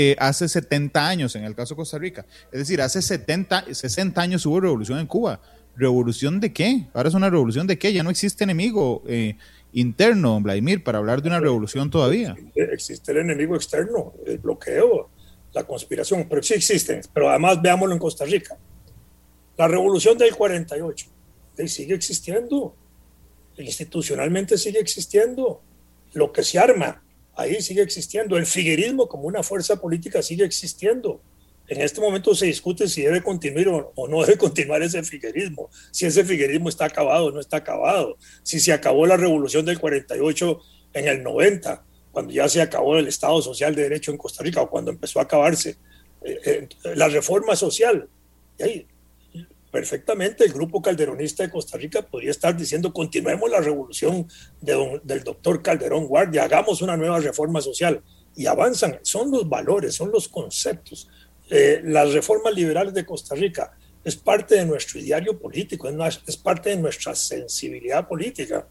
[0.00, 2.24] eh, hace 70 años en el caso de Costa Rica.
[2.52, 5.40] Es decir, hace 70, 60 años hubo revolución en Cuba.
[5.76, 6.86] ¿Revolución de qué?
[6.94, 7.92] Ahora es una revolución de qué?
[7.92, 9.02] Ya no existe enemigo.
[9.08, 9.36] Eh,
[9.72, 12.36] interno, Vladimir, para hablar de una revolución todavía.
[12.54, 15.10] Existe el enemigo externo, el bloqueo,
[15.52, 17.00] la conspiración, pero sí existen.
[17.12, 18.56] Pero además veámoslo en Costa Rica.
[19.56, 21.06] La revolución del 48
[21.66, 22.76] sigue existiendo,
[23.56, 25.60] institucionalmente sigue existiendo.
[26.12, 27.02] Lo que se arma
[27.34, 28.36] ahí sigue existiendo.
[28.36, 31.20] El figuerismo como una fuerza política sigue existiendo.
[31.68, 36.06] En este momento se discute si debe continuar o no debe continuar ese figuerismo, si
[36.06, 40.60] ese figuerismo está acabado o no está acabado, si se acabó la revolución del 48
[40.94, 44.62] en el 90, cuando ya se acabó el Estado Social de Derecho en Costa Rica
[44.62, 45.76] o cuando empezó a acabarse
[46.22, 48.08] eh, eh, la reforma social.
[48.58, 48.86] Y ahí,
[49.70, 54.26] perfectamente el grupo calderonista de Costa Rica podría estar diciendo continuemos la revolución
[54.62, 58.02] del doctor Calderón Guardia, hagamos una nueva reforma social
[58.34, 58.98] y avanzan.
[59.02, 61.08] Son los valores, son los conceptos
[61.50, 66.36] eh, las reformas liberales de Costa Rica es parte de nuestro ideario político, es, es
[66.36, 68.66] parte de nuestra sensibilidad política.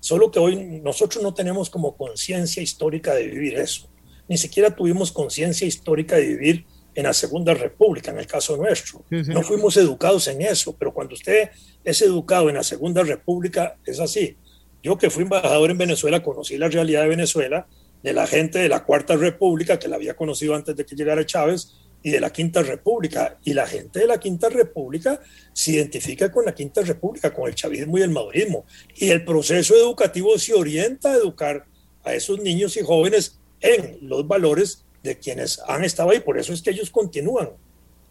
[0.00, 3.88] Solo que hoy nosotros no tenemos como conciencia histórica de vivir eso.
[4.28, 9.04] Ni siquiera tuvimos conciencia histórica de vivir en la Segunda República, en el caso nuestro.
[9.08, 9.30] Sí, sí.
[9.30, 11.50] No fuimos educados en eso, pero cuando usted
[11.84, 14.36] es educado en la Segunda República, es así.
[14.82, 17.66] Yo que fui embajador en Venezuela, conocí la realidad de Venezuela,
[18.02, 21.24] de la gente de la Cuarta República, que la había conocido antes de que llegara
[21.24, 21.72] Chávez,
[22.02, 23.38] y de la Quinta República.
[23.44, 25.20] Y la gente de la Quinta República
[25.52, 28.64] se identifica con la Quinta República, con el chavismo y el madurismo.
[28.96, 31.66] Y el proceso educativo se orienta a educar
[32.04, 36.20] a esos niños y jóvenes en los valores de quienes han estado ahí.
[36.20, 37.50] Por eso es que ellos continúan.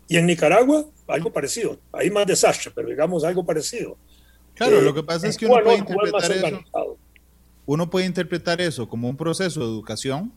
[0.08, 1.80] Y en Nicaragua, algo parecido.
[1.92, 3.98] Hay más desastre, pero digamos algo parecido.
[4.56, 6.98] Claro, eh, lo que pasa es que uno puede interpretar eso.
[7.66, 10.34] Uno puede interpretar eso como un proceso de educación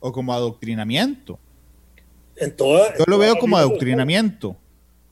[0.00, 1.38] o como adoctrinamiento
[2.42, 4.56] en toda, Yo lo veo como adoctrinamiento,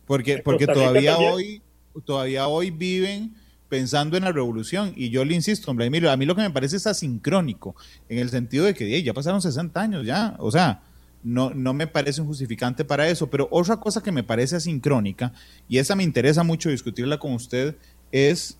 [0.06, 1.62] porque, porque todavía hoy,
[2.04, 3.34] todavía hoy viven
[3.68, 4.92] pensando en la revolución.
[4.96, 7.76] Y yo le insisto, hombre, mire, a mí lo que me parece es asincrónico,
[8.08, 10.82] en el sentido de que ya pasaron 60 años ya, o sea,
[11.22, 13.30] no, no me parece un justificante para eso.
[13.30, 15.32] Pero otra cosa que me parece asincrónica,
[15.68, 17.76] y esa me interesa mucho discutirla con usted,
[18.10, 18.58] es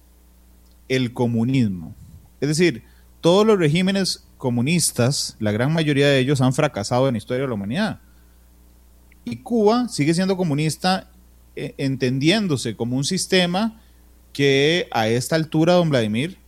[0.89, 1.95] el comunismo.
[2.41, 2.85] Es decir,
[3.21, 7.49] todos los regímenes comunistas, la gran mayoría de ellos han fracasado en la historia de
[7.49, 8.01] la humanidad
[9.31, 11.11] y Cuba sigue siendo comunista
[11.57, 13.81] eh, entendiéndose como un sistema
[14.33, 16.39] que a esta altura, don Vladimir,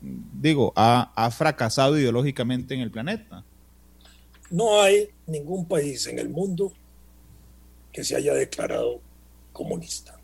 [0.00, 3.44] digo, ha, ha, fracasado ideológicamente en el planeta.
[4.50, 6.72] No hay ningún país en el mundo
[7.92, 9.00] que se haya declarado
[9.52, 10.18] comunista.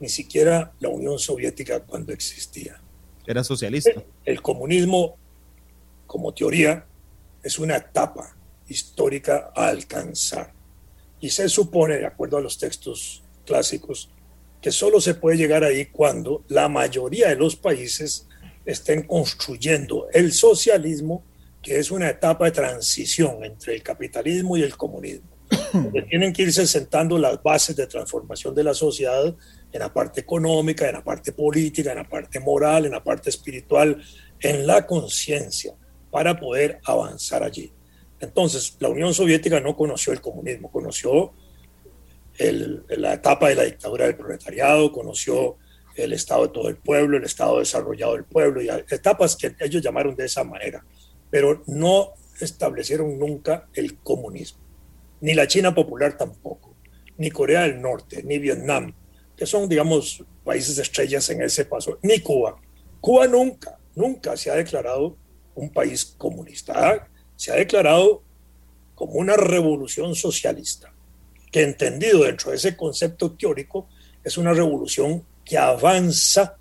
[0.00, 2.80] Ni siquiera la Unión Soviética cuando existía.
[3.26, 3.90] Era socialista.
[3.90, 5.16] El, el comunismo,
[6.06, 6.86] como teoría,
[7.42, 8.34] es una etapa
[8.68, 10.55] histórica a alcanzar
[11.20, 14.10] y se supone, de acuerdo a los textos clásicos,
[14.60, 18.26] que solo se puede llegar ahí cuando la mayoría de los países
[18.64, 21.24] estén construyendo el socialismo,
[21.62, 25.28] que es una etapa de transición entre el capitalismo y el comunismo.
[25.72, 29.34] Donde tienen que irse sentando las bases de transformación de la sociedad
[29.72, 33.30] en la parte económica, en la parte política, en la parte moral, en la parte
[33.30, 34.02] espiritual,
[34.40, 35.74] en la conciencia,
[36.10, 37.72] para poder avanzar allí.
[38.20, 41.32] Entonces, la Unión Soviética no conoció el comunismo, conoció
[42.38, 45.56] el, la etapa de la dictadura del proletariado, conoció
[45.94, 49.82] el Estado de todo el pueblo, el Estado desarrollado del pueblo, y etapas que ellos
[49.82, 50.84] llamaron de esa manera,
[51.30, 54.60] pero no establecieron nunca el comunismo,
[55.20, 56.74] ni la China popular tampoco,
[57.16, 58.94] ni Corea del Norte, ni Vietnam,
[59.36, 62.60] que son, digamos, países estrellas en ese paso, ni Cuba.
[63.00, 65.16] Cuba nunca, nunca se ha declarado
[65.54, 67.08] un país comunista.
[67.36, 68.22] Se ha declarado
[68.94, 70.92] como una revolución socialista,
[71.52, 73.88] que entendido dentro de ese concepto teórico
[74.24, 76.56] es una revolución que avanza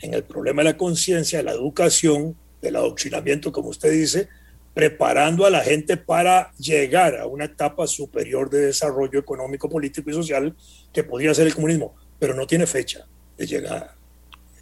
[0.00, 4.28] en el problema de la conciencia, de la educación, del adoctrinamiento, como usted dice,
[4.74, 10.14] preparando a la gente para llegar a una etapa superior de desarrollo económico, político y
[10.14, 10.54] social
[10.92, 13.06] que podría ser el comunismo, pero no tiene fecha
[13.36, 13.96] de llegada.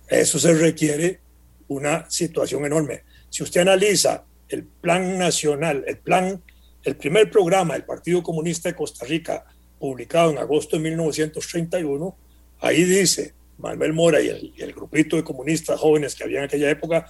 [0.09, 1.21] Eso se requiere
[1.69, 3.03] una situación enorme.
[3.29, 6.43] Si usted analiza el plan nacional, el plan,
[6.85, 9.45] el primer programa del Partido Comunista de Costa Rica,
[9.79, 12.17] publicado en agosto de 1931,
[12.61, 17.07] ahí dice Manuel Mora y el, grupito de comunistas jóvenes que había en aquella época,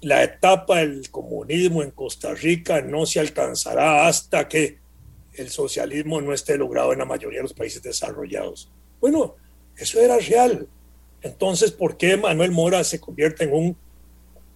[0.00, 4.78] la etapa del comunismo en Costa Rica no se alcanzará hasta que
[5.34, 8.70] el socialismo no esté logrado en la mayoría de los países desarrollados.
[9.00, 9.36] Bueno,
[9.76, 10.68] eso era real.
[11.22, 13.76] Entonces, ¿por qué Manuel Mora se convierte en un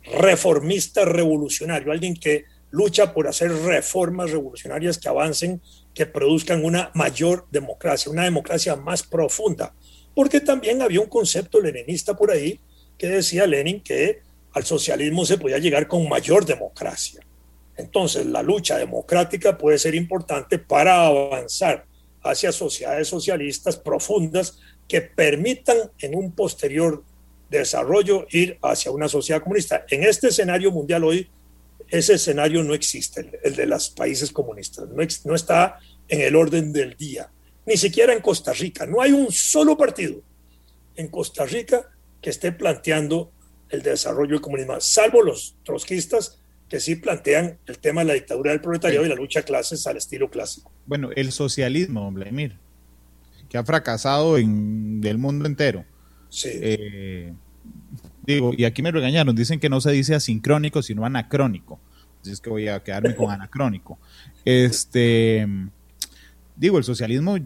[0.05, 1.93] reformista revolucionario?
[1.93, 5.61] Alguien que lucha por hacer reformas revolucionarias que avancen,
[5.95, 9.75] que produzcan una mayor democracia, una democracia más profunda.
[10.15, 12.61] Porque también había un concepto leninista por ahí
[12.99, 14.21] que decía Lenin que
[14.53, 17.21] al socialismo se podía llegar con mayor democracia.
[17.77, 21.87] Entonces, la lucha democrática puede ser importante para avanzar
[22.23, 27.03] hacia sociedades socialistas profundas que permitan en un posterior
[27.59, 29.85] desarrollo ir hacia una sociedad comunista.
[29.89, 31.29] En este escenario mundial hoy,
[31.89, 35.79] ese escenario no existe, el de los países comunistas, no, no está
[36.09, 37.31] en el orden del día,
[37.67, 38.87] ni siquiera en Costa Rica.
[38.87, 40.23] No hay un solo partido
[40.97, 41.91] en Costa Rica
[42.21, 43.33] que esté planteando
[43.69, 46.39] el desarrollo del comunismo, salvo los trotskistas
[46.69, 49.87] que sí plantean el tema de la dictadura del proletariado y la lucha de clases
[49.87, 50.73] al estilo clásico.
[50.87, 52.57] Bueno, el socialismo, Vladimir,
[53.51, 55.85] que ha fracasado en el mundo entero.
[56.31, 56.49] Sí.
[56.55, 57.35] Eh,
[58.25, 61.81] digo, y aquí me regañaron, dicen que no se dice asincrónico, sino anacrónico.
[62.21, 63.99] Así es que voy a quedarme con anacrónico.
[64.45, 65.47] Este,
[66.57, 67.37] digo, el socialismo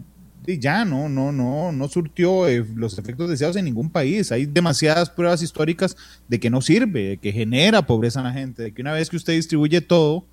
[0.45, 4.31] ya no, no, no, no surtió eh, los efectos deseados en ningún país.
[4.31, 5.97] Hay demasiadas pruebas históricas
[6.27, 9.09] de que no sirve, de que genera pobreza en la gente, de que una vez
[9.09, 10.25] que usted distribuye todo,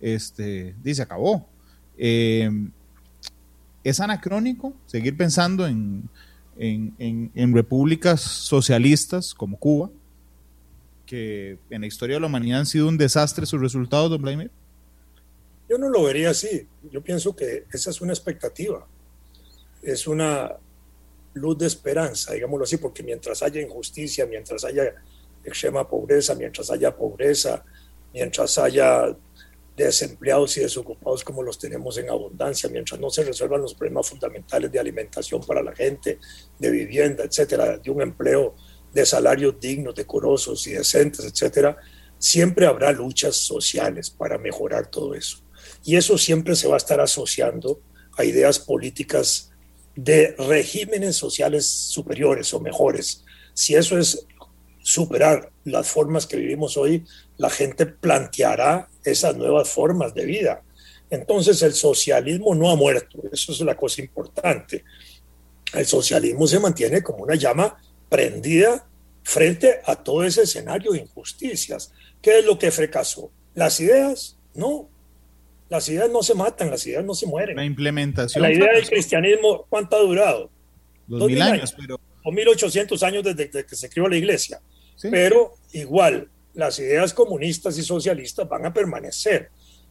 [0.00, 1.48] este, dice, acabó.
[1.96, 2.50] Eh,
[3.82, 6.08] es anacrónico seguir pensando en,
[6.58, 9.90] en, en, repúblicas socialistas como Cuba,
[11.06, 14.50] que en la historia de la humanidad han sido un desastre sus resultados, don Vladimir.
[15.68, 16.66] Yo no lo vería así.
[16.90, 18.86] Yo pienso que esa es una expectativa
[19.82, 20.56] es una
[21.34, 24.94] luz de esperanza, digámoslo así, porque mientras haya injusticia, mientras haya
[25.44, 27.64] extrema pobreza, mientras haya pobreza,
[28.12, 29.14] mientras haya
[29.86, 34.70] desempleados y desocupados como los tenemos en abundancia, mientras no se resuelvan los problemas fundamentales
[34.70, 36.18] de alimentación para la gente,
[36.58, 38.54] de vivienda, etcétera, de un empleo
[38.92, 41.76] de salarios dignos, decorosos y decentes, etcétera,
[42.18, 45.38] siempre habrá luchas sociales para mejorar todo eso.
[45.84, 47.80] Y eso siempre se va a estar asociando
[48.16, 49.52] a ideas políticas
[49.94, 53.24] de regímenes sociales superiores o mejores.
[53.54, 54.26] Si eso es
[54.80, 57.04] superar las formas que vivimos hoy,
[57.36, 60.62] la gente planteará esas nuevas formas de vida.
[61.10, 64.84] Entonces el socialismo no ha muerto, eso es la cosa importante.
[65.74, 68.86] El socialismo se mantiene como una llama prendida
[69.22, 71.92] frente a todo ese escenario de injusticias.
[72.22, 73.30] ¿Qué es lo que fracasó?
[73.54, 74.38] ¿Las ideas?
[74.54, 74.88] No,
[75.68, 77.56] las ideas no se matan, las ideas no se mueren.
[77.56, 78.42] La implementación.
[78.42, 80.50] La idea del cristianismo, ¿cuánto ha durado?
[81.06, 82.00] Dos, mil años, pero...
[82.24, 84.60] O mil ochocientos años desde, que se creó la iglesia.
[84.96, 85.08] ¿Sí?
[85.10, 86.28] Pero igual,
[86.58, 89.50] las ideas comunistas y socialistas van a permanecer.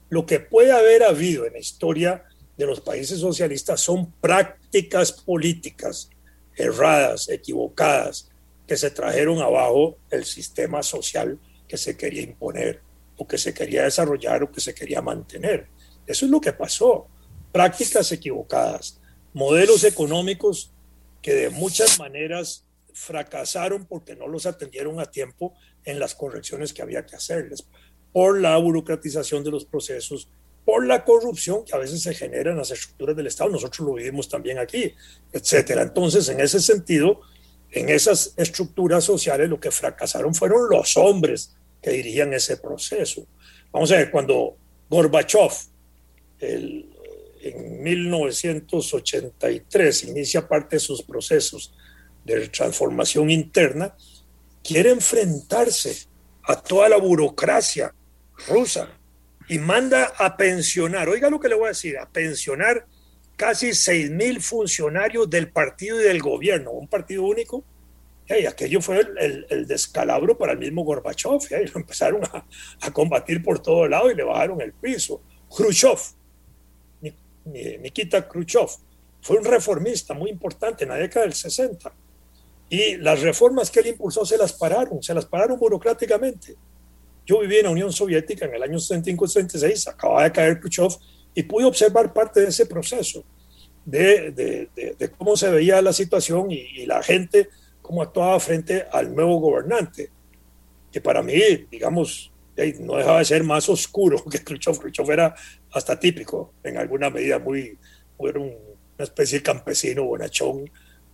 [0.09, 2.25] Lo que puede haber habido en la historia
[2.57, 6.09] de los países socialistas son prácticas políticas
[6.57, 8.29] erradas, equivocadas,
[8.67, 11.39] que se trajeron abajo el sistema social
[11.69, 12.81] que se quería imponer
[13.15, 15.67] o que se quería desarrollar o que se quería mantener.
[16.05, 17.07] Eso es lo que pasó.
[17.53, 18.99] Prácticas equivocadas,
[19.31, 20.73] modelos económicos
[21.21, 25.53] que de muchas maneras fracasaron porque no los atendieron a tiempo
[25.87, 27.65] en las correcciones que había que hacerles,
[28.11, 30.29] por la burocratización de los procesos,
[30.65, 33.93] por la corrupción que a veces se genera en las estructuras del Estado, nosotros lo
[33.93, 34.93] vivimos también aquí,
[35.31, 35.81] etcétera.
[35.81, 37.21] Entonces, en ese sentido,
[37.71, 43.25] en esas estructuras sociales lo que fracasaron fueron los hombres que dirigían ese proceso.
[43.71, 44.57] Vamos a ver, cuando
[44.89, 45.51] Gorbachev
[46.39, 46.89] el,
[47.41, 51.73] en 1983 inicia parte de sus procesos
[52.25, 53.95] de transformación interna,
[54.67, 56.07] quiere enfrentarse
[56.43, 57.93] a toda la burocracia
[58.49, 58.89] rusa
[59.47, 62.85] y manda a pensionar, oiga lo que le voy a decir, a pensionar
[63.37, 67.63] casi 6 mil funcionarios del partido y del gobierno, un partido único.
[68.27, 71.39] Y aquello fue el, descalabro para el mismo Gorbachev.
[71.49, 72.45] Y lo empezaron a,
[72.81, 75.21] a, combatir por todo lado y le bajaron el piso.
[75.55, 75.97] Khrushchev,
[77.45, 78.67] Nikita Khrushchev,
[79.21, 81.93] fue un reformista muy importante en la década del 60.
[82.69, 86.55] Y las reformas que él impulsó se las pararon, se las pararon burocráticamente.
[87.25, 90.91] Yo viví en la Unión Soviética en el año 75-76, acababa de caer Khrushchev
[91.33, 93.23] y pude observar parte de ese proceso,
[93.85, 97.49] de, de, cómo se veía la situación y, la gente,
[97.81, 100.09] cómo actuaba frente al nuevo gobernante,
[100.91, 101.39] que para mí,
[101.69, 102.31] digamos,
[102.79, 104.79] no dejaba de ser más oscuro que Khrushchev.
[104.79, 105.35] Khrushchev era
[105.71, 107.77] hasta típico, en alguna medida muy,
[108.19, 108.55] era una
[108.97, 110.69] especie de campesino bonachón,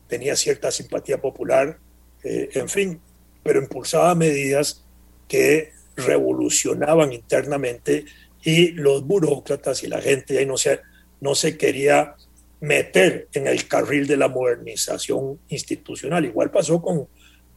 [0.08, 1.80] tenía cierta simpatía popular,
[2.24, 3.00] eh, en fin,
[3.44, 4.84] pero impulsaba medidas
[5.28, 8.06] que revolucionaban internamente
[8.44, 10.82] y los burócratas y la gente ahí no se,
[11.22, 12.16] no se quería
[12.60, 16.26] meter en el carril de la modernización institucional.
[16.26, 17.08] Igual pasó con,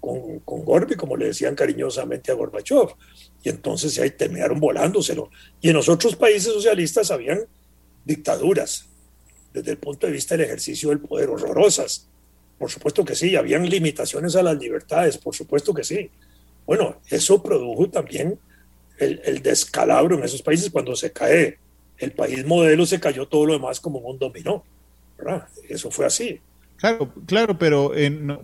[0.01, 0.65] con, con
[0.97, 2.89] como le decían cariñosamente a Gorbachev.
[3.43, 5.31] Y entonces ahí terminaron volándoselo.
[5.61, 7.47] Y en los otros países socialistas habían
[8.05, 8.89] dictaduras,
[9.53, 12.09] desde el punto de vista del ejercicio del poder, horrorosas.
[12.59, 16.11] Por supuesto que sí, habían limitaciones a las libertades, por supuesto que sí.
[16.65, 18.39] Bueno, eso produjo también
[18.99, 20.71] el, descalabro en esos países.
[20.71, 21.59] Cuando se cae
[21.99, 24.65] el país modelo, se cayó todo lo demás como un dominó.
[25.19, 25.47] ¿verdad?
[25.69, 26.41] Eso fue así.
[26.77, 27.93] Claro, claro, pero,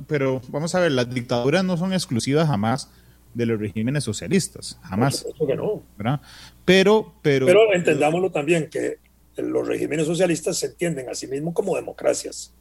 [0.06, 2.90] pero vamos a ver, las dictaduras no son exclusivas jamás
[3.34, 5.26] de los regímenes socialistas, jamás.
[5.38, 5.82] Por que no.
[5.96, 6.20] ¿verdad?
[6.64, 8.98] Pero, pero, pero entendámoslo también que
[9.36, 12.52] los regímenes socialistas se entienden a sí mismos como democracias.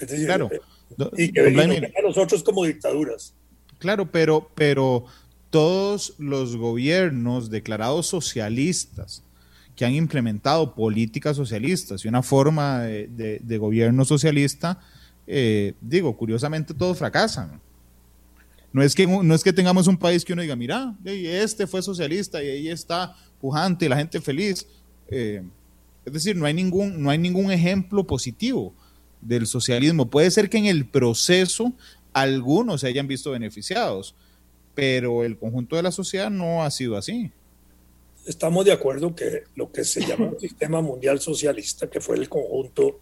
[0.00, 0.50] Es decir, claro.
[0.52, 0.60] Eh,
[1.16, 3.34] y que a nosotros como dictaduras.
[3.78, 5.04] Claro, pero, pero
[5.50, 9.22] todos los gobiernos declarados socialistas
[9.74, 14.80] que han implementado políticas socialistas y una forma de, gobierno socialista,
[15.26, 17.60] eh, digo, curiosamente todos fracasan.
[18.72, 21.82] No es, que, no es que tengamos un país que uno diga, mira, este fue
[21.82, 24.66] socialista y ahí está pujante y la gente feliz.
[25.08, 25.42] Eh,
[26.04, 28.74] es decir, no hay, ningún, no hay ningún ejemplo positivo
[29.20, 30.10] del socialismo.
[30.10, 31.72] Puede ser que en el proceso
[32.12, 34.14] algunos se hayan visto beneficiados,
[34.74, 37.30] pero el conjunto de la sociedad no ha sido así.
[38.26, 42.28] Estamos de acuerdo que lo que se llama un sistema mundial socialista, que fue el
[42.28, 43.00] conjunto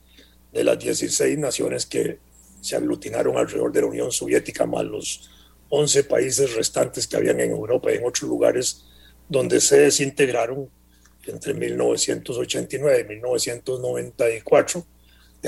[0.52, 2.18] de las 16 naciones que
[2.60, 5.30] se aglutinaron alrededor de la Unión Soviética, más los
[5.68, 8.84] 11 países restantes que habían en Europa y en otros lugares
[9.28, 10.68] donde se desintegraron
[11.26, 14.86] entre 1989 y 1994,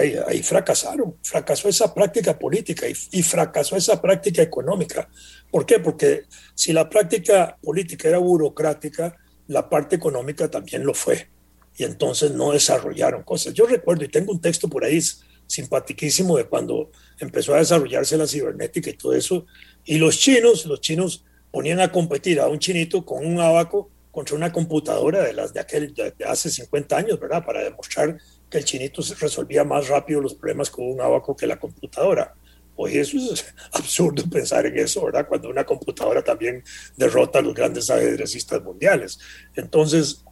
[0.01, 5.09] ahí, fracasaron, fracasó esa práctica política y, fracasó esa práctica económica.
[5.51, 5.78] ¿Por qué?
[5.78, 6.24] Porque
[6.55, 9.16] si la práctica política era burocrática,
[9.49, 11.28] la parte económica también lo fue.
[11.76, 13.55] Y entonces no desarrollaron cosas.
[13.55, 15.01] Yo recuerdo, y tengo un texto por ahí
[15.47, 19.47] simpatiquísimo de cuando empezó a desarrollarse la cibernética y todo eso.
[19.84, 24.34] Y los chinos, los chinos ponían a competir a un chinito con un abaco contra
[24.34, 27.44] una computadora de las de aquel de hace 50 años, ¿verdad?
[27.44, 28.16] Para demostrar
[28.51, 32.34] que el chinito resolvía más rápido los problemas con un abaco que la computadora.
[32.76, 35.26] Oye, eso es absurdo pensar en eso, ¿verdad?
[35.28, 36.62] Cuando una computadora también
[36.97, 39.18] derrota a los grandes ajedrecistas mundiales.
[39.55, 40.24] Entonces,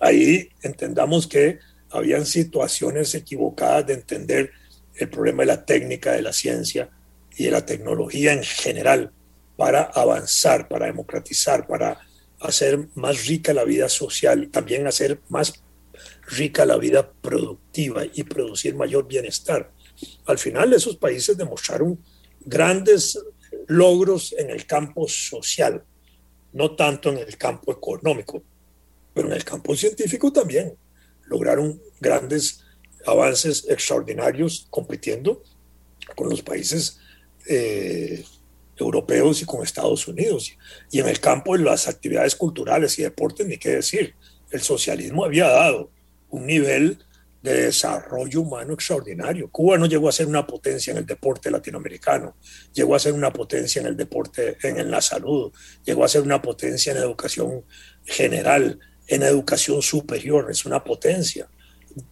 [0.00, 1.58] ahí entendamos que
[1.90, 4.50] habían situaciones equivocadas de entender
[4.94, 6.90] el problema de la técnica, de la ciencia
[7.36, 9.12] y de la tecnología en general
[9.56, 11.98] para avanzar, para democratizar, para
[12.40, 15.62] hacer más rica la vida social también hacer más
[16.26, 19.72] rica la vida productiva y producir mayor bienestar.
[20.26, 21.98] Al final esos países demostraron
[22.44, 23.18] grandes
[23.66, 25.84] logros en el campo social,
[26.52, 28.42] no tanto en el campo económico,
[29.14, 30.76] pero en el campo científico también.
[31.24, 32.64] Lograron grandes
[33.04, 35.42] avances extraordinarios compitiendo
[36.14, 37.00] con los países
[37.48, 38.24] eh,
[38.76, 40.56] europeos y con Estados Unidos.
[40.90, 44.14] Y en el campo de las actividades culturales y deportes, ni qué decir,
[44.50, 45.90] el socialismo había dado
[46.30, 46.98] un nivel
[47.42, 49.48] de desarrollo humano extraordinario.
[49.50, 52.36] Cuba no llegó a ser una potencia en el deporte latinoamericano,
[52.72, 55.52] llegó a ser una potencia en el deporte, en la salud,
[55.84, 57.64] llegó a ser una potencia en educación
[58.04, 61.48] general, en educación superior, es una potencia.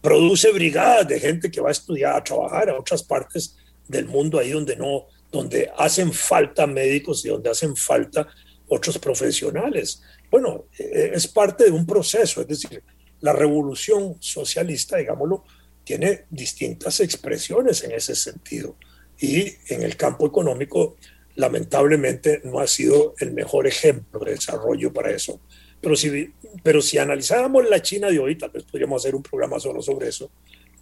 [0.01, 3.57] Produce brigadas de gente que va a estudiar, a trabajar a otras partes
[3.87, 8.25] del mundo ahí donde no, donde hacen falta médicos y donde hacen falta
[8.67, 10.01] otros profesionales.
[10.29, 12.83] Bueno, e, es parte de un proceso, es decir,
[13.21, 15.43] la revolución socialista, digámoslo,
[15.83, 18.75] tiene distintas expresiones en ese sentido.
[19.19, 20.97] Y en el campo económico,
[21.35, 25.39] lamentablemente, no ha sido el mejor ejemplo de desarrollo para eso.
[25.79, 29.59] Pero si, pero si analizáramos la China de hoy, tal vez podríamos hacer un programa
[29.59, 30.29] solo sobre eso,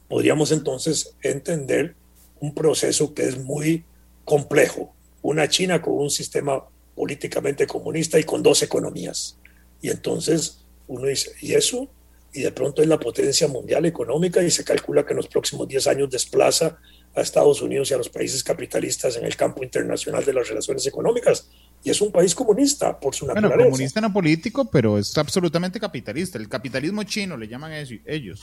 [0.08, 1.96] podríamos entonces entender
[2.39, 3.84] un proceso que es muy
[4.26, 4.94] complejo.
[5.22, 6.64] Una China con un sistema
[6.96, 9.38] políticamente comunista y con dos economías.
[9.82, 11.89] Y entonces uno dice, ¿y eso?
[12.34, 15.68] Y de pronto es la potencia mundial económica y se calcula que en los próximos
[15.68, 16.80] 10 años desplaza
[17.16, 20.86] a Estados Unidos y a los países capitalistas en el campo internacional de las relaciones
[20.88, 21.48] económicas.
[21.84, 23.56] Y es un país comunista por su naturaleza.
[23.56, 26.38] Bueno, comunista no político, pero es absolutamente capitalista.
[26.38, 28.41] El capitalismo chino le llaman eso, ellos.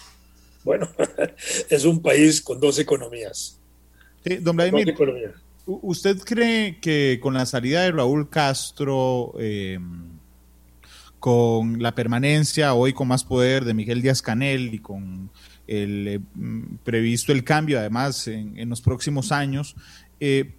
[0.63, 0.89] Bueno,
[1.71, 3.59] es un país con dos economías.
[4.25, 4.95] Sí, don Vladimir,
[5.83, 10.03] ¿usted cree que con la salida de Raúl Castro, em,
[11.19, 15.31] con la permanencia hoy con más poder de Miguel Díaz Canel y con
[15.67, 16.21] el eh,
[16.83, 19.77] previsto el cambio además en, los próximos años,
[20.19, 20.55] eh,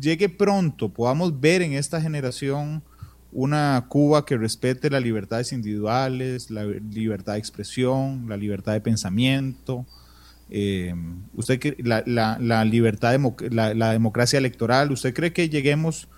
[0.00, 2.82] llegue pronto, podamos ver en esta generación
[3.32, 9.86] una Cuba que respete las libertades individuales, la libertad de expresión, la libertad de pensamiento,
[10.50, 10.94] eh,
[11.34, 13.18] usted la, la, libertad,
[13.50, 16.08] la, democracia electoral, ¿usted cree que lleguemos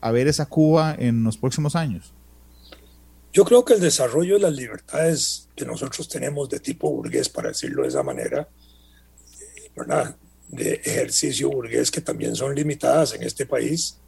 [0.00, 2.12] a ver esa Cuba en los próximos años?
[3.32, 7.48] Yo creo que el desarrollo de las libertades que nosotros tenemos de tipo burgués, para
[7.48, 8.48] decirlo de esa manera,
[10.48, 13.98] de ejercicio burgués que también son limitadas en este país,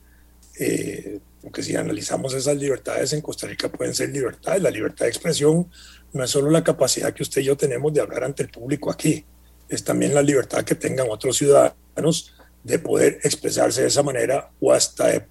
[0.58, 4.62] eh, porque si analizamos esas libertades en Costa Rica pueden ser libertades.
[4.62, 5.70] La libertad de expresión
[6.12, 8.90] no es solo la capacidad que usted y yo tenemos de hablar ante el público
[8.90, 9.24] aquí,
[9.70, 14.72] es también la libertad que tengan otros ciudadanos de poder expresarse de esa manera o
[14.72, 15.26] hasta de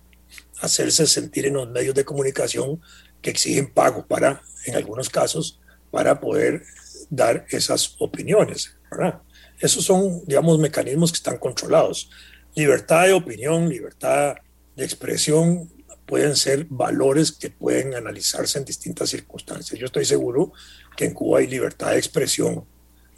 [0.62, 2.82] hacerse sentir en los medios de comunicación
[3.22, 5.60] que exigen pago para, en algunos casos,
[5.92, 6.64] para poder
[7.10, 8.76] dar esas opiniones.
[8.90, 9.22] ¿verdad?
[9.60, 12.10] Esos son, digamos, mecanismos que están controlados.
[12.56, 14.36] Libertad de opinión, libertad
[14.76, 15.70] de expresión
[16.06, 19.80] pueden ser valores que pueden analizarse en distintas circunstancias.
[19.80, 20.52] Yo estoy seguro
[20.98, 22.66] que en Cuba hay libertad de expresión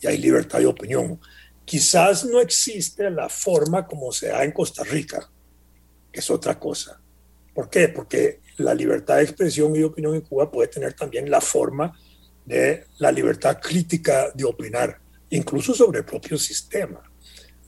[0.02, 1.20] y hay libertad de opinión.
[1.64, 5.30] Quizás no existe la forma como se da en Costa Rica,
[6.12, 7.00] que es otra cosa.
[7.54, 7.88] ¿Por qué?
[7.88, 11.98] Porque la libertad de expresión y de opinión en Cuba puede tener también la forma
[12.46, 15.00] de la libertad crítica de opinar,
[15.30, 17.02] incluso sobre el propio sistema.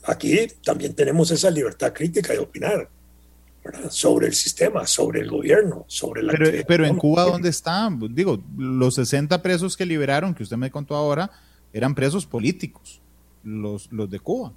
[0.03, 2.89] Aquí también tenemos esa libertad crítica de opinar
[3.89, 6.33] sobre el sistema, sobre el gobierno, sobre la...
[6.33, 7.97] Pero, pero en Cuba, ¿dónde están?
[8.13, 11.31] Digo, los 60 presos que liberaron, que usted me contó ahora,
[11.73, 13.01] eran presos políticos,
[13.43, 14.53] los, los de Cuba.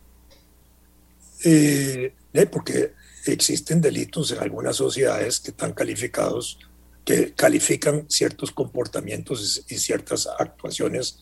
[1.44, 2.12] Eh,
[2.52, 2.92] porque
[3.26, 6.58] existen delitos en algunas sociedades que están calificados,
[7.04, 11.18] que califican ciertos comportamientos y ciertas actuaciones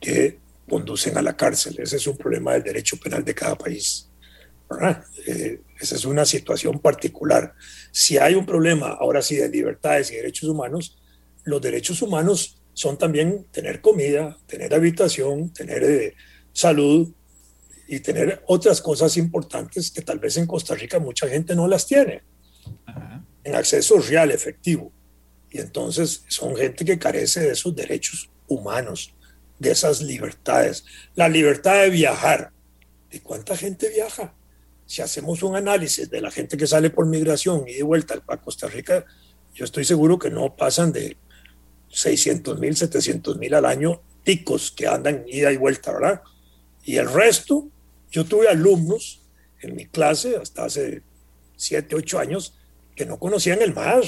[0.00, 1.76] que conducen a la cárcel.
[1.78, 4.08] Ese es un problema del derecho penal de cada país.
[5.26, 7.54] Eh, esa es una situación particular.
[7.90, 10.98] Si hay un problema, ahora sí, de libertades y derechos humanos,
[11.44, 16.14] los derechos humanos son también tener comida, tener habitación, tener eh,
[16.50, 17.12] salud
[17.86, 21.86] y tener otras cosas importantes que tal vez en Costa Rica mucha gente no las
[21.86, 22.22] tiene.
[23.44, 24.90] En acceso real, efectivo.
[25.50, 29.12] Y entonces son gente que carece de esos derechos humanos,
[29.58, 30.86] de esas libertades.
[31.14, 32.50] La libertad de viajar.
[33.10, 34.32] ¿De cuánta gente viaja?
[34.86, 38.36] Si hacemos un análisis de la gente que sale por migración y de vuelta a
[38.38, 39.04] Costa Rica,
[39.54, 41.18] yo estoy seguro que no pasan de
[41.90, 46.22] 600 mil, 700 mil al año ticos que andan ida y vuelta, ¿verdad?
[46.84, 47.68] Y el resto,
[48.10, 49.22] yo tuve alumnos
[49.60, 51.02] en mi clase hasta hace
[51.56, 52.54] 7, 8 años
[52.94, 54.02] que no conocían el mar.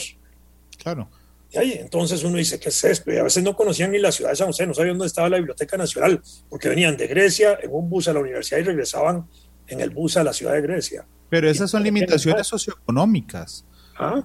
[0.78, 1.08] Claro.
[1.50, 3.12] Y ahí, entonces uno dice, ¿qué es esto?
[3.12, 5.28] Y a veces no conocían ni la ciudad de San José, no sabían dónde estaba
[5.28, 9.28] la Biblioteca Nacional, porque venían de Grecia en un bus a la universidad y regresaban
[9.66, 11.06] en el bus a la ciudad de Grecia.
[11.28, 13.66] Pero esas son limitaciones socioeconómicas.
[13.98, 14.22] ¿Ah?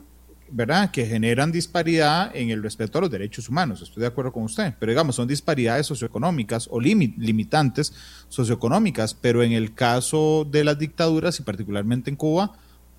[0.50, 0.92] ¿Verdad?
[0.92, 3.82] Que generan disparidad en el respeto a los derechos humanos.
[3.82, 4.74] Estoy de acuerdo con usted.
[4.80, 7.94] Pero digamos, son disparidades socioeconómicas o limitantes
[8.30, 9.14] socioeconómicas.
[9.14, 12.54] Pero en el caso de las dictaduras y particularmente en Cuba,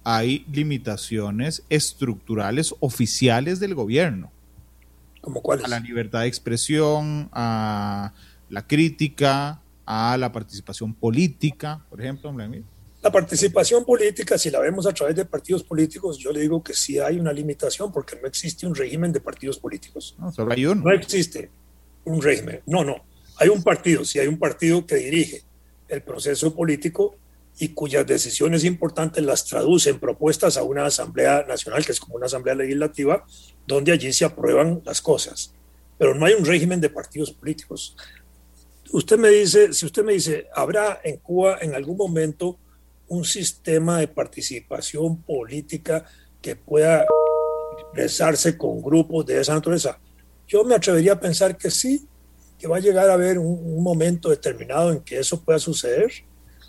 [0.04, 4.30] hay limitaciones estructurales oficiales del gobierno.
[5.20, 5.64] ¿Como cuáles?
[5.64, 8.12] A la libertad de expresión, a
[8.48, 12.32] la crítica, a la participación política, por ejemplo.
[13.09, 16.74] La participación política, si la vemos a través de partidos políticos, yo le digo que
[16.74, 20.14] sí hay una limitación porque no existe un régimen de partidos políticos.
[20.18, 20.82] No, solo hay uno.
[20.85, 21.51] No existe
[22.05, 22.60] un régimen.
[22.66, 22.97] No, no.
[23.39, 25.43] Hay un partido, sí hay un partido que dirige
[25.89, 27.16] el proceso político
[27.59, 32.16] y cuyas decisiones importantes las traduce en propuestas a una Asamblea Nacional, que es como
[32.16, 33.24] una Asamblea Legislativa,
[33.66, 35.55] donde allí se aprueban las cosas.
[35.97, 37.97] Pero no hay un régimen de partidos políticos.
[38.93, 42.59] Usted me dice, si usted me dice, ¿habrá en Cuba en algún momento
[43.09, 46.05] un sistema de participación política
[46.40, 47.05] que pueda
[47.78, 49.98] expresarse con grupos de esa naturaleza?
[50.47, 52.06] Yo me atrevería a pensar que sí,
[52.59, 56.10] que va a llegar a haber un, momento determinado en que eso pueda suceder.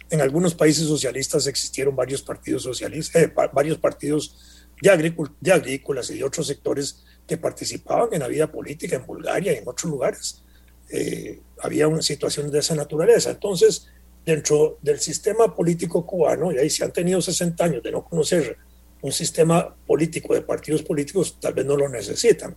[0.09, 6.17] En algunos países socialistas existieron varios partidos socialistas, eh, varios partidos de, de agrícolas y
[6.17, 10.43] de otros sectores que participaban en la vida política en Bulgaria y en otros lugares.
[10.89, 13.29] Eh, había una situación de esa naturaleza.
[13.31, 13.87] Entonces,
[14.29, 18.57] dentro del sistema político cubano, y ahí se han tenido 60 años de no conocer
[19.01, 22.55] un sistema político de partidos políticos, tal vez no lo necesitan.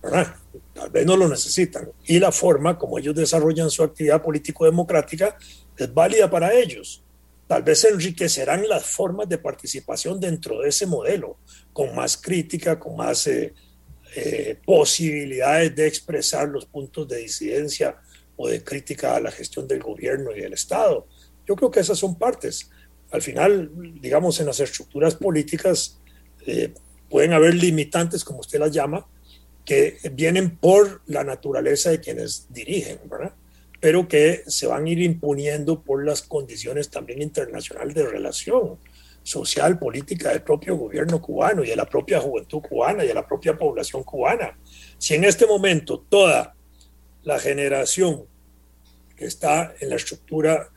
[0.00, 1.90] Tal vez no lo necesitan.
[2.06, 5.36] Y la forma como ellos desarrollan su actividad político-democrática
[5.76, 7.02] es válida para ellos.
[7.46, 11.38] Tal vez enriquecerán las formas de participación dentro de ese modelo,
[11.72, 13.52] con más crítica, con más eh,
[14.14, 17.96] eh, posibilidades de expresar los puntos de disidencia
[18.42, 21.06] o de crítica a la gestión del gobierno y del Estado.
[21.46, 22.70] Yo creo que esas son partes.
[23.10, 26.00] Al final, digamos, en las estructuras políticas
[26.46, 26.72] eh,
[27.10, 29.06] pueden haber limitantes, como usted las llama,
[29.66, 33.34] que vienen por la naturaleza de quienes dirigen, ¿verdad?
[33.78, 38.78] pero que se van a ir imponiendo por las condiciones también internacionales de relación
[39.22, 43.26] social, política del propio gobierno cubano y de la propia juventud cubana y de la
[43.26, 44.56] propia población cubana.
[44.96, 46.54] Si en este momento toda
[47.22, 48.24] la generación
[49.20, 50.70] que está en la estructura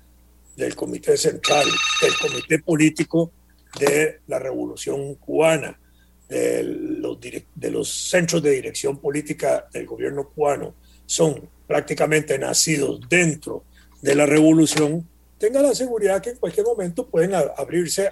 [0.57, 1.65] del Comité Central,
[2.02, 3.32] del Comité Político
[3.80, 5.80] de la Revolución Cubana,
[6.28, 10.76] de los, centros de dirección política del gobierno cubano,
[11.06, 13.64] son prácticamente nacidos dentro
[14.02, 15.07] de la revolución,
[15.38, 18.11] tenga la seguridad que en cualquier momento pueden abrirse,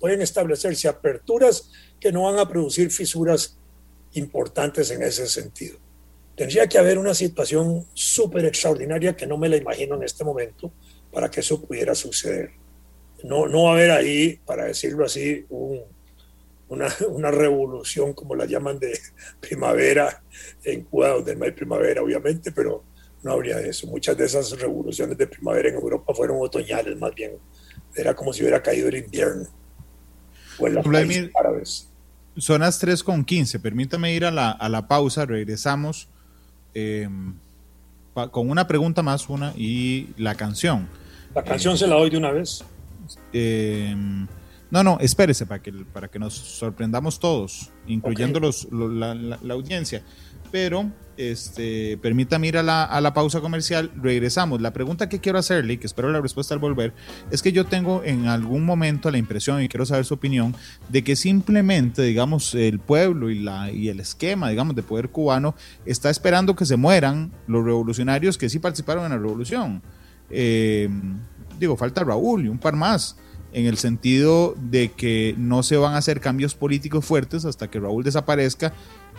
[0.00, 3.56] pueden establecerse aperturas que no van a producir fisuras
[4.14, 5.78] importantes en ese sentido.
[6.38, 10.72] Tendría que haber una situación súper extraordinaria que no me la imagino en este momento
[11.12, 12.52] para que eso pudiera suceder.
[13.24, 15.44] No, no va a haber ahí, para decirlo así,
[16.68, 18.96] una, una, revolución como la llaman de
[19.40, 20.22] primavera
[20.62, 22.84] en Cuba, donde no hay primavera, obviamente, pero
[23.24, 23.88] no habría eso.
[23.88, 27.32] Muchas de esas revoluciones de primavera en Europa fueron otoñales, más bien.
[27.96, 29.48] Era como si hubiera caído el invierno.
[30.60, 30.86] O en las
[31.34, 31.88] árabes.
[32.36, 33.60] Son las 3.15.
[33.60, 35.26] Permítame ir a la, a la pausa.
[35.26, 36.08] Regresamos
[36.78, 37.34] Em,
[38.30, 40.88] con una pregunta más, una, y la canción.
[41.34, 42.64] La canción se la doy de una vez.
[43.32, 44.26] Em,
[44.70, 50.02] no, no, espérese para que, para que nos sorprendamos todos, incluyendo los, la, la, audiencia.
[50.50, 54.60] Pero este, permítame ir a la, a la, pausa comercial, regresamos.
[54.60, 56.94] La pregunta que quiero hacerle, y que espero la respuesta al volver,
[57.32, 60.54] es que yo tengo en algún momento la impresión, y quiero saber su opinión,
[60.88, 65.56] de que simplemente, digamos, el pueblo y, la, y el esquema, digamos, de poder cubano
[65.84, 69.82] está esperando que se mueran los revolucionarios que sí participaron en la revolución.
[70.30, 70.88] Eh,
[71.58, 73.16] digo, falta Raúl y un par más
[73.52, 77.80] en el sentido de que no se van a hacer cambios políticos fuertes hasta que
[77.80, 78.72] Raúl desaparezca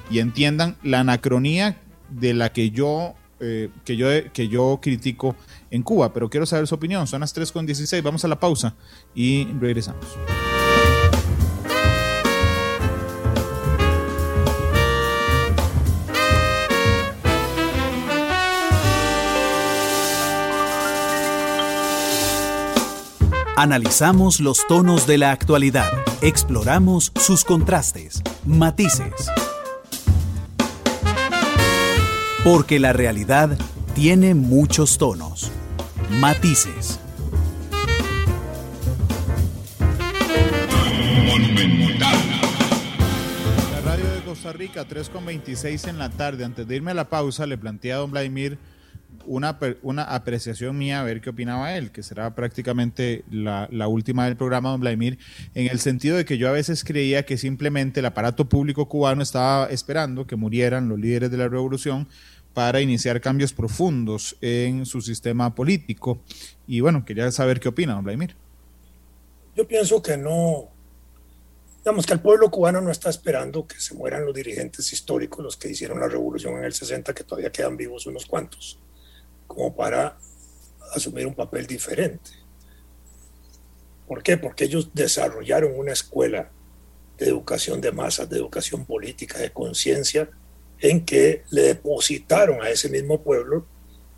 [0.09, 1.77] y entiendan la anacronía
[2.09, 5.35] de la que yo, eh, que yo, que yo critico
[5.71, 7.07] en Cuba, pero quiero saber su opinión.
[7.07, 8.75] Son las 3.16, vamos a la pausa
[9.13, 10.05] y regresamos.
[23.55, 25.91] Analizamos los tonos de la actualidad,
[26.21, 29.29] exploramos sus contrastes, matices
[32.43, 33.57] porque la realidad
[33.93, 35.51] tiene muchos tonos,
[36.19, 36.99] matices.
[43.71, 46.45] La radio de Costa Rica, 3.26 en la tarde.
[46.45, 48.57] Antes de irme a la pausa, le planteé a don Vladimir
[49.25, 54.25] una, una apreciación mía, a ver qué opinaba él, que será prácticamente la, la, última
[54.25, 55.19] del programa, don Vladimir,
[55.55, 59.21] en el sentido de que yo a veces creía que simplemente el aparato público cubano
[59.21, 62.07] estaba esperando que murieran los líderes de la revolución
[62.53, 66.19] para iniciar cambios profundos en su sistema político.
[66.67, 68.35] Y bueno, quería saber qué opina, don Vladimir.
[69.55, 70.69] Yo pienso que no,
[71.79, 75.57] digamos que el pueblo cubano no está esperando que se mueran los dirigentes históricos, los
[75.57, 78.79] que hicieron la revolución en el 60, que todavía quedan vivos unos cuantos,
[79.49, 80.17] como para
[80.93, 82.31] asumir un papel diferente.
[84.07, 84.37] ¿Por qué?
[84.37, 86.49] Porque ellos desarrollaron una escuela
[87.17, 90.29] de educación de masas, de educación política, de conciencia,
[90.79, 93.65] en que le depositaron a ese mismo pueblo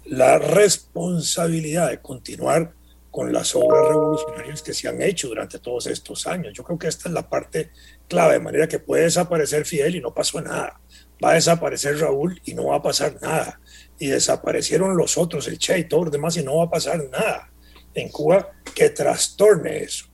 [0.06, 2.74] la responsabilidad de continuar
[3.10, 6.54] con las obras revolucionarias que se han hecho durante todos estos años.
[6.54, 7.72] Yo creo que esta es la parte
[8.08, 10.80] clave, de manera que puede desaparecer Fidel y no pasó nada.
[11.24, 13.60] Va a desaparecer Raúl y no va a pasar nada.
[14.02, 17.08] Y desaparecieron los otros, el Che y todos los demás y no va a pasar
[17.10, 17.52] nada
[17.94, 20.06] en Cuba que trastorne eso.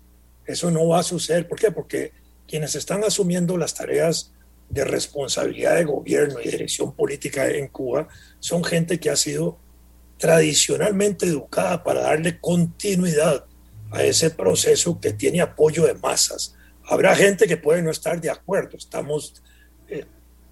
[0.45, 1.47] Eso no va a suceder.
[1.47, 1.71] ¿Por qué?
[1.71, 2.11] Porque
[2.45, 4.33] quienes están asumiendo las tareas
[4.69, 8.09] de responsabilidad de gobierno y dirección política en Cuba
[8.39, 9.57] son gente que ha sido
[10.17, 13.45] tradicionalmente educada para darle continuidad
[13.91, 16.55] a ese proceso que tiene apoyo de masas.
[16.83, 19.41] Habrá gente que puede no estar de acuerdo, estamos,
[19.87, 20.05] eh,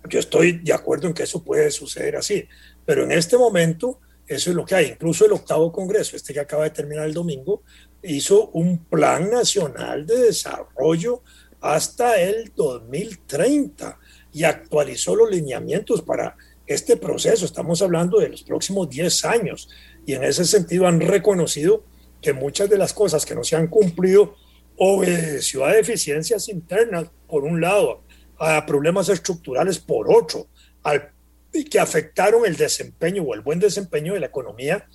[0.09, 2.47] yo estoy de acuerdo en que eso puede suceder así,
[2.85, 4.85] pero en este momento eso es lo que hay.
[4.87, 7.63] Incluso el octavo Congreso, este que acaba de terminar el domingo,
[8.01, 11.21] hizo un plan nacional de desarrollo
[11.61, 13.99] hasta el 2030
[14.33, 16.35] y actualizó los lineamientos para
[16.65, 17.45] este proceso.
[17.45, 19.69] Estamos hablando de los próximos 10 años
[20.05, 21.83] y en ese sentido han reconocido
[22.21, 24.35] que muchas de las cosas que no se han cumplido
[24.77, 28.01] obedeció a deficiencias internas, por un lado,
[28.37, 30.47] a problemas estructurales, por otro,
[30.83, 31.14] al,
[31.63, 34.89] que afectaron el desempeño o el buen desempeño de la economía,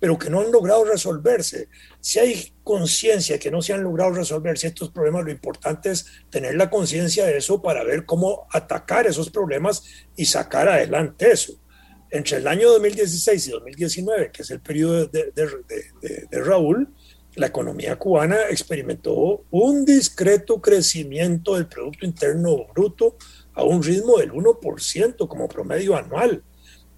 [0.00, 1.68] pero que no han logrado resolverse.
[2.00, 6.54] Si hay conciencia que no se han logrado resolverse estos problemas, lo importante es tener
[6.54, 9.84] la conciencia de eso para ver cómo atacar esos problemas
[10.16, 11.58] y sacar adelante eso
[12.10, 15.32] entre el año 2016 y 2019, que es el periodo de,
[16.32, 16.88] Raúl,
[17.34, 23.16] la economía cubana experimentó un discreto crecimiento del Producto Interno Bruto
[23.56, 26.44] a un ritmo del 1% como promedio anual.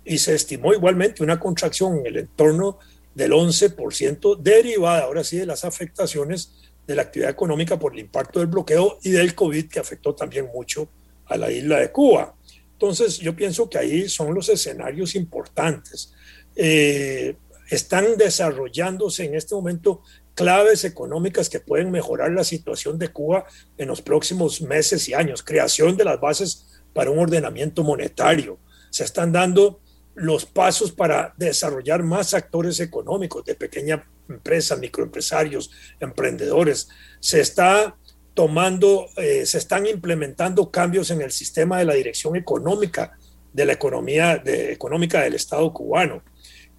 [0.05, 2.79] Y se estimó igualmente una contracción en el entorno
[3.15, 6.53] del 11% derivada ahora sí de las afectaciones
[6.87, 10.49] de la actividad económica por el impacto del bloqueo y del COVID que afectó también
[10.53, 10.89] mucho
[11.27, 12.35] a la isla de Cuba.
[12.73, 16.13] Entonces, yo pienso que ahí son los escenarios importantes.
[16.57, 17.37] Eh,
[17.71, 20.03] están desarrollándose en este momento
[20.39, 23.45] claves económicas que pueden mejorar la situación de Cuba
[23.77, 25.43] en los próximos meses y años.
[25.43, 28.57] Creación de las bases para un ordenamiento monetario.
[28.91, 29.81] Se están dando
[30.15, 36.89] los pasos para desarrollar más actores económicos de pequeña empresa, microempresarios, emprendedores.
[37.19, 37.97] Se está
[38.35, 43.19] tomando, eh, se están implementando cambios en el sistema de la dirección económica
[43.53, 46.23] de la economía económica del Estado cubano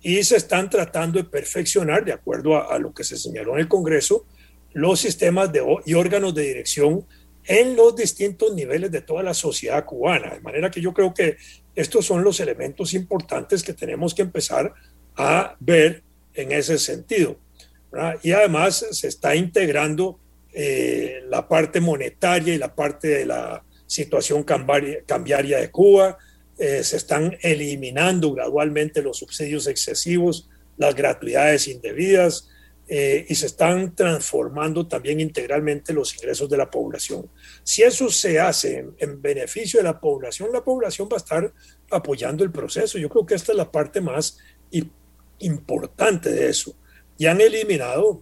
[0.01, 3.67] y se están tratando de perfeccionar, de acuerdo a, lo que se señaló en el
[3.67, 4.25] Congreso,
[4.73, 7.05] los sistemas de, y órganos de dirección
[7.45, 10.35] en los distintos niveles de toda la sociedad cubana.
[10.35, 11.37] De manera que yo creo que
[11.75, 14.73] estos son los elementos importantes que tenemos que empezar
[15.15, 16.03] a ver
[16.33, 17.37] en ese sentido.
[18.21, 20.19] Y además se está integrando
[20.53, 26.17] eh, la parte monetaria y la parte de la situación cambiaria de Cuba.
[26.59, 32.49] Eh, se están eliminando gradualmente los subsidios excesivos, las gratuidades indebidas
[32.89, 37.29] eh, y se están transformando también integralmente los ingresos de la población.
[37.63, 41.53] Si eso se hace en, beneficio de la población, la población va a estar
[41.91, 42.97] apoyando el proceso.
[42.97, 44.37] Yo creo que esta es la parte más
[45.39, 46.75] importante de eso.
[47.17, 48.21] Y han eliminado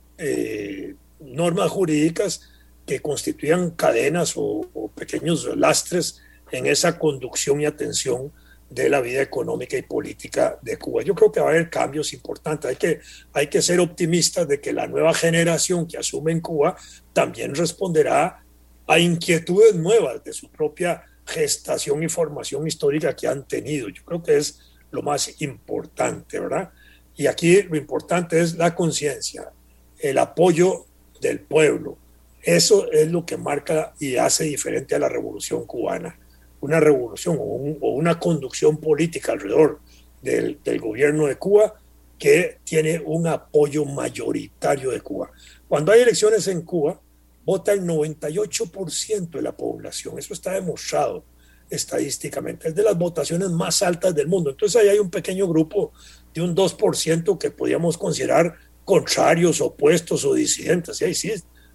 [1.19, 2.41] normas jurídicas
[2.85, 8.31] que constituyan cadenas o, pequeños lastres en esa conducción y atención
[8.69, 11.01] de la vida económica y política de Cuba.
[11.01, 12.69] Yo creo que va a haber cambios importantes.
[12.69, 12.99] Hay que,
[13.33, 16.75] hay que ser optimistas de que la nueva generación que asume en Cuba
[17.13, 18.43] también responderá
[18.85, 23.89] a inquietudes nuevas de su propia gestación y formación histórica que han tenido.
[23.89, 24.59] Yo creo que es
[24.91, 26.71] lo más importante, ¿verdad?
[27.15, 29.51] Y aquí lo importante es la conciencia,
[29.99, 30.85] el apoyo
[31.19, 31.97] del pueblo.
[32.41, 36.17] Eso es lo que marca y hace diferente a la revolución cubana.
[36.68, 39.80] Una revolución o, una conducción política alrededor
[40.22, 41.76] del, gobierno de Cuba
[42.19, 45.31] que tiene un apoyo mayoritario de Cuba.
[45.69, 46.99] Cuando hay elecciones en Cuba,
[47.45, 50.19] vota el 98% de la población.
[50.19, 51.23] Eso está demostrado
[51.69, 52.68] estadísticamente.
[52.68, 54.49] Es de las votaciones más altas del mundo.
[54.49, 55.94] Entonces ahí hay un pequeño grupo
[56.34, 60.99] de un 2% que podríamos considerar contrarios, opuestos o disidentes.
[60.99, 61.31] Y ahí sí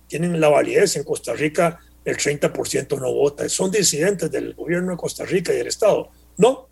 [0.07, 0.97] tienen la validez.
[0.97, 3.49] En Costa Rica el 30% no vota.
[3.49, 6.11] Son disidentes del gobierno de Costa Rica y del Estado.
[6.37, 6.69] No,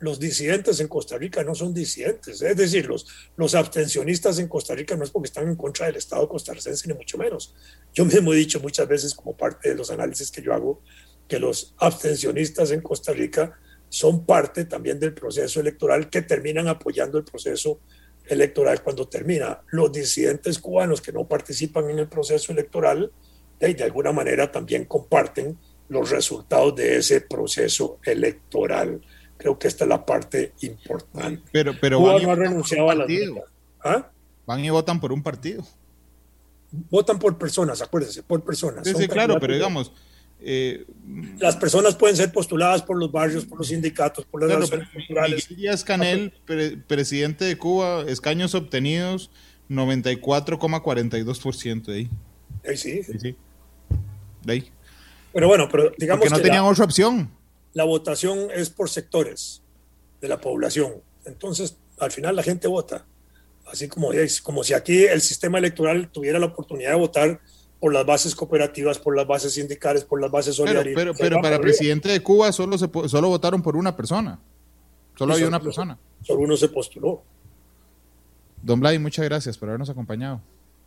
[0.00, 2.42] los disidentes en Costa Rica no son disidentes.
[2.42, 3.06] Es decir, los,
[3.36, 6.94] los abstencionistas en Costa Rica no es porque están en contra del Estado costarricense, ni
[6.94, 7.54] mucho menos.
[7.92, 10.82] Yo mismo he dicho muchas veces, como parte de los análisis que yo hago,
[11.26, 13.58] que los abstencionistas en Costa Rica
[13.88, 17.80] son parte también del proceso electoral que terminan apoyando el proceso
[18.26, 19.62] electoral cuando termina.
[19.68, 23.12] Los disidentes cubanos que no participan en el proceso electoral,
[23.60, 25.56] de, de alguna manera también comparten
[25.88, 29.00] los resultados de ese proceso electoral.
[29.36, 31.42] Creo que esta es la parte importante.
[31.52, 33.06] Pero, pero Cuba no ha renunciado a la
[33.82, 34.10] ¿Ah?
[34.46, 35.64] Van y votan por un partido.
[36.90, 38.86] Votan por personas, acuérdense, por personas.
[38.86, 39.92] Sí, sí claro, pero digamos,
[40.40, 40.86] eh,
[41.38, 45.48] las personas pueden ser postuladas por los barrios, por los sindicatos, por las claro, culturales.
[45.48, 46.32] Díaz Canel,
[46.86, 49.30] presidente de Cuba, escaños obtenidos
[49.70, 52.10] 94,42% de ahí.
[52.66, 53.02] Ahí sí.
[53.02, 53.36] sí.
[54.42, 54.72] De ahí.
[55.32, 57.30] Pero bueno, pero digamos que no tenían otra opción.
[57.72, 59.62] La votación es por sectores
[60.20, 60.94] de la población.
[61.24, 63.06] Entonces, Al final la gente vota.
[63.66, 67.40] Así como, es, como si aquí el sistema electoral tuviera la oportunidad de votar
[67.80, 70.94] por las bases cooperativas, por las bases sindicales, por las bases solidarias.
[70.94, 74.38] Pero, pero, para presidente de Cuba solo, se, solo votaron por una persona.
[75.16, 75.98] Solo había una persona.
[76.22, 77.22] Solo uno se postuló.
[78.62, 80.40] Don Blay, muchas gracias por habernos acompañado.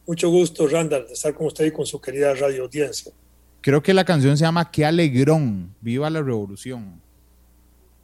[0.08, 3.12] Mucho gusto, Randall, de estar con usted y con su querida radio audiencia.
[3.60, 7.02] Creo que la canción se llama Qué alegrón, viva la revolución.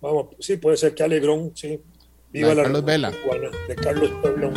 [0.02, 1.80] Vamos, sí, puede ser Qué alegrón, sí.
[2.34, 3.12] Viva la, de Carlos Vela.
[3.70, 4.52] de Carlos Puebla.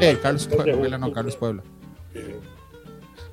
[0.00, 1.62] Eh, Carlos Puebla, no, Carlos Puebla.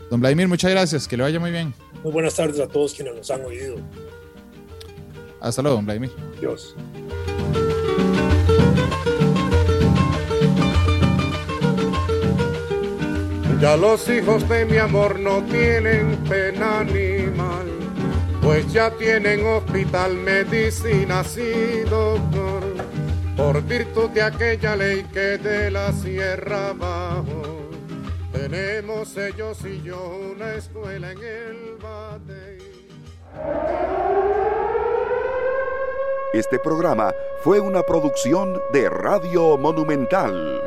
[0.10, 1.74] Don Vladimir, muchas gracias, que le vaya muy bien.
[2.04, 3.78] Muy buenas tardes a todos quienes nos han oído.
[5.40, 6.12] Hasta luego, don Vladimir.
[6.42, 6.76] Dios.
[13.60, 17.66] Ya los hijos de mi amor no tienen pena ni mal,
[18.42, 22.64] pues ya tienen hospital, medicinas y doctor,
[23.36, 27.68] por virtud de aquella ley que de la sierra abajo
[28.32, 32.58] tenemos ellos y yo una escuela en el bate.
[36.34, 37.12] Este programa
[37.42, 40.62] fue una producción de Radio Monumental.